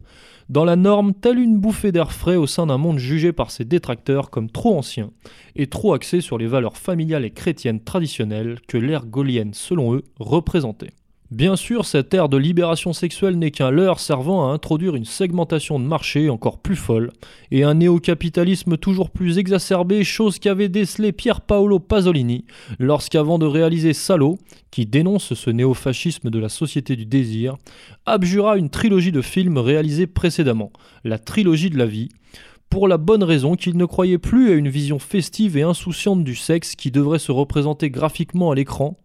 [0.49, 3.67] dans la norme telle une bouffée d'air frais au sein d'un monde jugé par ses
[3.67, 5.11] détracteurs comme trop ancien
[5.55, 10.05] et trop axé sur les valeurs familiales et chrétiennes traditionnelles que l'ère gaulienne, selon eux,
[10.19, 10.93] représentait.
[11.31, 15.79] Bien sûr, cette ère de libération sexuelle n'est qu'un leurre servant à introduire une segmentation
[15.79, 17.13] de marché encore plus folle
[17.53, 22.47] et un néo-capitalisme toujours plus exacerbé, chose qu'avait décelé Pier Paolo Pasolini
[22.81, 24.39] lorsqu'avant de réaliser Salo,
[24.73, 27.55] qui dénonce ce néo-fascisme de la société du désir,
[28.07, 30.73] abjura une trilogie de films réalisés précédemment,
[31.05, 32.09] la trilogie de la vie,
[32.71, 36.37] pour la bonne raison qu'il ne croyait plus à une vision festive et insouciante du
[36.37, 38.97] sexe qui devrait se représenter graphiquement à l'écran,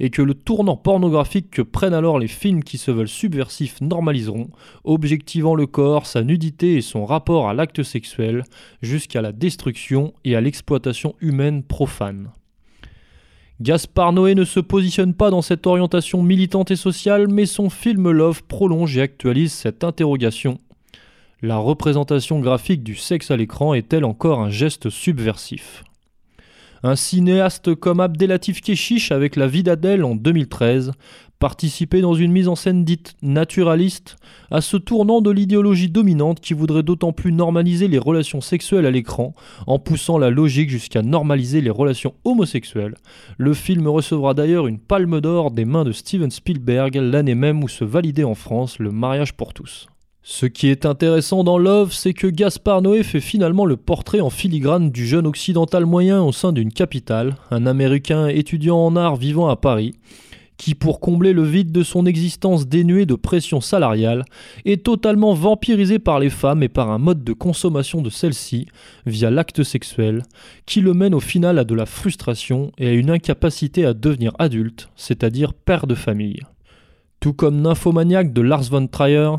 [0.00, 4.48] et que le tournant pornographique que prennent alors les films qui se veulent subversifs normaliseront,
[4.84, 8.42] objectivant le corps, sa nudité et son rapport à l'acte sexuel,
[8.80, 12.30] jusqu'à la destruction et à l'exploitation humaine profane.
[13.60, 18.10] Gaspard Noé ne se positionne pas dans cette orientation militante et sociale, mais son film
[18.10, 20.58] Love prolonge et actualise cette interrogation
[21.42, 25.84] la représentation graphique du sexe à l'écran est-elle encore un geste subversif?
[26.82, 30.92] Un cinéaste comme Abdelatif Keshish avec La vie d'Adèle en 2013
[31.38, 34.16] participait dans une mise en scène dite naturaliste
[34.50, 38.90] à ce tournant de l'idéologie dominante qui voudrait d'autant plus normaliser les relations sexuelles à
[38.90, 39.34] l'écran
[39.66, 42.96] en poussant la logique jusqu'à normaliser les relations homosexuelles.
[43.38, 47.68] Le film recevra d'ailleurs une palme d'or des mains de Steven Spielberg l'année même où
[47.68, 49.88] se validait en France le mariage pour tous.
[50.32, 54.30] Ce qui est intéressant dans Love, c'est que Gaspard Noé fait finalement le portrait en
[54.30, 59.48] filigrane du jeune occidental moyen au sein d'une capitale, un Américain étudiant en art vivant
[59.48, 59.92] à Paris,
[60.56, 64.24] qui, pour combler le vide de son existence dénuée de pression salariale,
[64.64, 68.66] est totalement vampirisé par les femmes et par un mode de consommation de celles-ci,
[69.06, 70.22] via l'acte sexuel,
[70.64, 74.30] qui le mène au final à de la frustration et à une incapacité à devenir
[74.38, 76.42] adulte, c'est-à-dire père de famille.
[77.18, 79.32] Tout comme Nymphomaniac de Lars von Trier,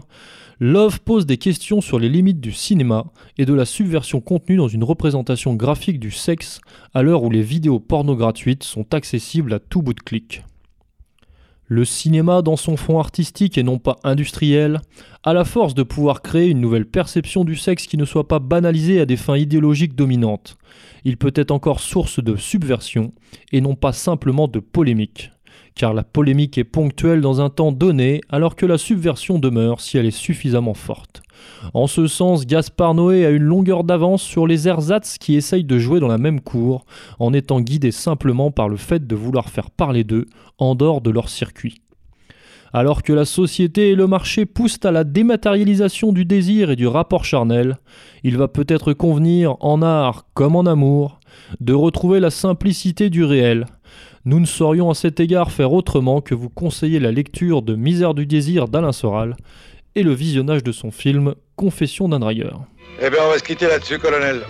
[0.63, 3.05] Love pose des questions sur les limites du cinéma
[3.39, 6.61] et de la subversion contenue dans une représentation graphique du sexe
[6.93, 10.43] à l'heure où les vidéos porno gratuites sont accessibles à tout bout de clic.
[11.65, 14.81] Le cinéma, dans son fond artistique et non pas industriel,
[15.23, 18.37] a la force de pouvoir créer une nouvelle perception du sexe qui ne soit pas
[18.37, 20.57] banalisée à des fins idéologiques dominantes.
[21.05, 23.13] Il peut être encore source de subversion
[23.51, 25.31] et non pas simplement de polémique
[25.75, 29.97] car la polémique est ponctuelle dans un temps donné, alors que la subversion demeure si
[29.97, 31.21] elle est suffisamment forte.
[31.73, 35.79] En ce sens, Gaspard Noé a une longueur d'avance sur les ersatz qui essayent de
[35.79, 36.85] jouer dans la même cour,
[37.19, 40.25] en étant guidés simplement par le fait de vouloir faire parler d'eux
[40.57, 41.81] en dehors de leur circuit.
[42.73, 46.87] Alors que la société et le marché poussent à la dématérialisation du désir et du
[46.87, 47.77] rapport charnel,
[48.23, 51.19] il va peut-être convenir, en art comme en amour,
[51.59, 53.65] de retrouver la simplicité du réel,
[54.25, 58.13] nous ne saurions à cet égard faire autrement que vous conseiller la lecture de Misère
[58.13, 59.35] du désir d'Alain Soral
[59.95, 62.61] et le visionnage de son film Confession d'un dragueur.
[63.01, 64.41] Eh bien, on va se quitter là-dessus, colonel.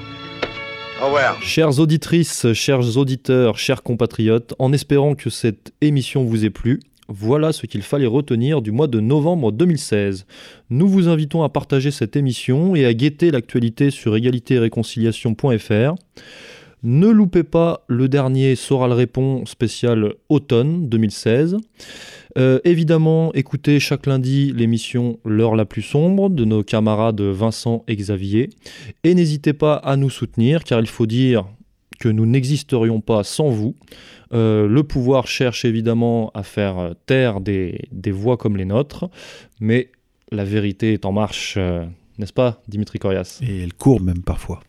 [1.01, 1.41] Au revoir.
[1.41, 7.51] Chères auditrices, chers auditeurs, chers compatriotes, en espérant que cette émission vous ait plu, voilà
[7.51, 10.25] ce qu'il fallait retenir du mois de novembre 2016.
[10.69, 15.95] Nous vous invitons à partager cette émission et à guetter l'actualité sur égalité-réconciliation.fr.
[16.83, 21.57] Ne loupez pas le dernier Soral répond spécial automne 2016.
[22.37, 27.95] Euh, évidemment, écoutez chaque lundi l'émission L'heure la plus sombre de nos camarades Vincent et
[27.95, 28.49] Xavier.
[29.03, 31.45] Et n'hésitez pas à nous soutenir car il faut dire
[31.99, 33.75] que nous n'existerions pas sans vous.
[34.33, 39.07] Euh, le pouvoir cherche évidemment à faire taire des, voix comme les nôtres,
[39.59, 39.91] mais
[40.31, 41.85] la vérité est en marche, euh,
[42.17, 43.39] n'est-ce pas, Dimitri Corias?
[43.43, 44.61] Et elle court même parfois.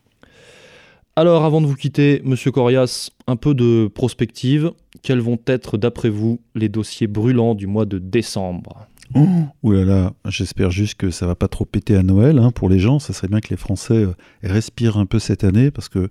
[1.15, 4.71] Alors, avant de vous quitter, Monsieur Corias, un peu de prospective.
[5.03, 8.87] Quels vont être, d'après vous, les dossiers brûlants du mois de décembre?
[9.15, 12.71] Ouh là là, j'espère juste que ça va pas trop péter à Noël hein, pour
[12.71, 12.99] les gens.
[12.99, 16.09] Ça serait bien que les Français euh, respirent un peu cette année parce que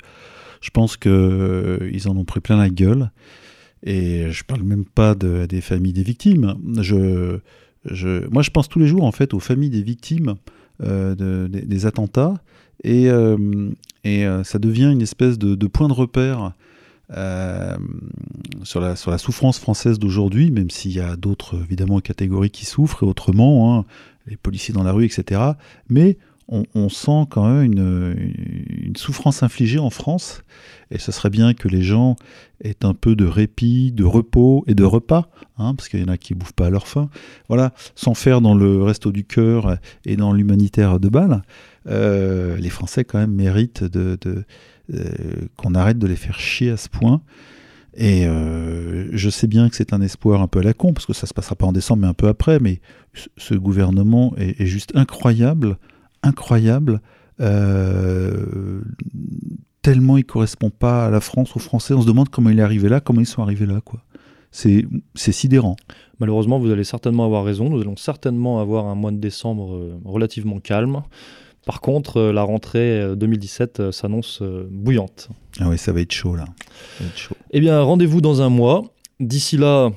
[0.62, 3.10] je pense qu'ils euh, en ont pris plein la gueule.
[3.82, 6.54] Et je parle même pas de, des familles des victimes.
[6.64, 10.36] Moi, je pense tous les jours en fait aux familles des victimes
[10.84, 12.36] euh, des attentats
[12.84, 13.38] et, euh,
[14.06, 16.54] euh, ça devient une espèce de, point de repère
[17.12, 17.78] euh,
[18.64, 22.66] sur, la, sur la souffrance française d'aujourd'hui, même s'il y a d'autres évidemment catégories qui
[22.66, 23.86] souffrent et autrement, hein,
[24.28, 25.42] les policiers dans la rue, etc.
[25.90, 30.44] Mais on, sent quand même une, souffrance infligée en France.
[30.90, 32.18] Et ce serait bien que les gens
[32.64, 36.10] aient un peu de répit, de repos et de repas, hein, parce qu'il y en
[36.10, 37.10] a qui bouffent pas à leur faim.
[37.48, 41.42] Voilà, sans faire dans le resto du cœur et dans l'humanitaire de Bâle.
[41.88, 44.18] Euh, les Français quand même méritent euh,
[45.56, 47.22] qu'on arrête de les faire chier à ce point.
[47.94, 51.06] Et euh, je sais bien que c'est un espoir un peu à la con, parce
[51.06, 52.60] que ça se passera pas en décembre, mais un peu après.
[52.60, 52.80] Mais
[53.38, 55.78] ce gouvernement est, juste incroyable,
[56.24, 57.02] incroyable.
[59.82, 61.94] tellement il correspond pas à la France, aux Français.
[61.94, 64.02] On se demande comment il est arrivé là, comment ils sont arrivés là, quoi.
[64.52, 64.86] C'est
[65.16, 65.76] sidérant.
[66.20, 67.70] Malheureusement, vous allez certainement avoir raison.
[67.70, 71.04] Nous allons certainement avoir un mois de décembre relativement calme.
[71.66, 75.30] Par contre, euh, la rentrée 2017 euh, euh, s'annonce bouillante.
[75.60, 76.46] Ah oui, ça va être chaud là.
[77.52, 78.84] Eh bien, rendez-vous dans un mois.
[79.20, 79.92] D'ici là,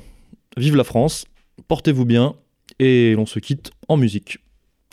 [0.56, 1.24] vive la France,
[1.68, 2.34] portez-vous bien
[2.78, 4.38] et l'on se quitte en musique.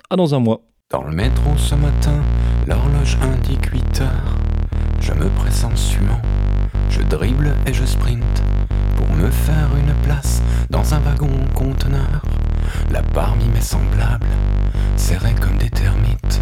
[0.09, 0.61] À dans un mois.
[0.91, 2.19] Dans le métro ce matin,
[2.67, 4.37] l'horloge indique 8 heures.
[4.99, 6.21] Je me presse en suant,
[6.89, 8.43] je dribble et je sprint
[8.97, 12.21] pour me faire une place dans un wagon conteneur.
[12.91, 14.27] Là parmi mes semblables,
[14.97, 16.41] serrés comme des termites.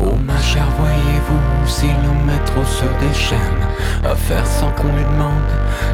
[0.00, 3.66] Oh ma chère, voyez-vous, si le métro se déchaîne
[4.04, 5.50] à faire sans qu'on lui demande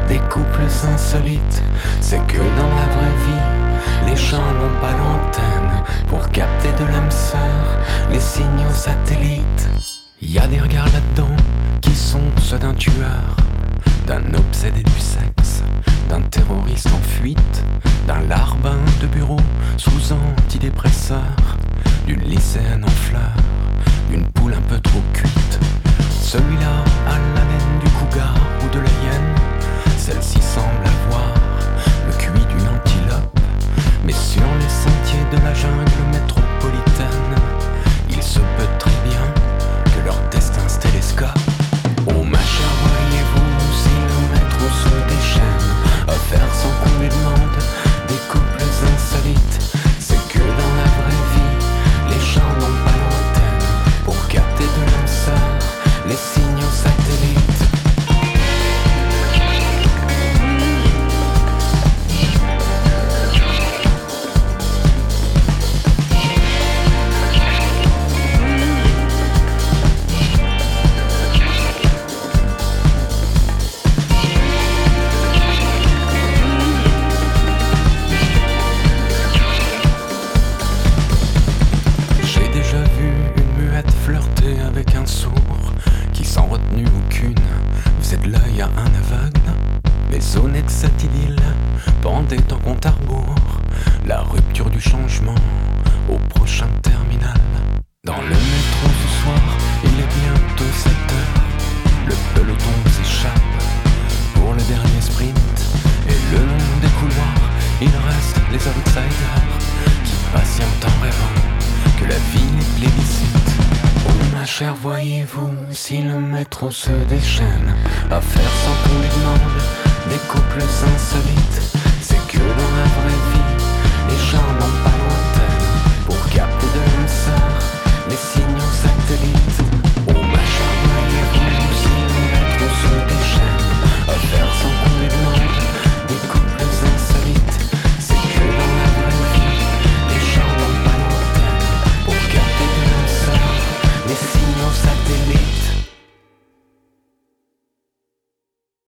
[0.07, 0.61] des couples
[0.93, 1.63] insolites,
[2.01, 5.54] c'est que dans la vraie vie, les gens n'ont pas l'antenne
[6.07, 7.79] pour capter de l'âme sœur
[8.11, 9.69] les signaux satellites.
[10.21, 11.35] Y a des regards là-dedans
[11.81, 13.35] qui sont ceux d'un tueur,
[14.07, 15.63] d'un obsédé du sexe,
[16.09, 17.63] d'un terroriste en fuite,
[18.07, 19.39] d'un larbin de bureau
[19.77, 21.35] sous antidépresseur,
[22.05, 23.43] d'une lycéenne en fleurs,
[24.09, 25.59] d'une poule un peu trop cuite.
[26.21, 29.35] Celui-là a la laine du cougar ou de la hyène,
[29.97, 31.34] celle-ci semble avoir
[34.05, 37.35] mais sur les sentiers de la jungle métropolitaine,
[38.09, 39.33] il se peut très bien
[39.85, 41.34] que leur destin se télescope.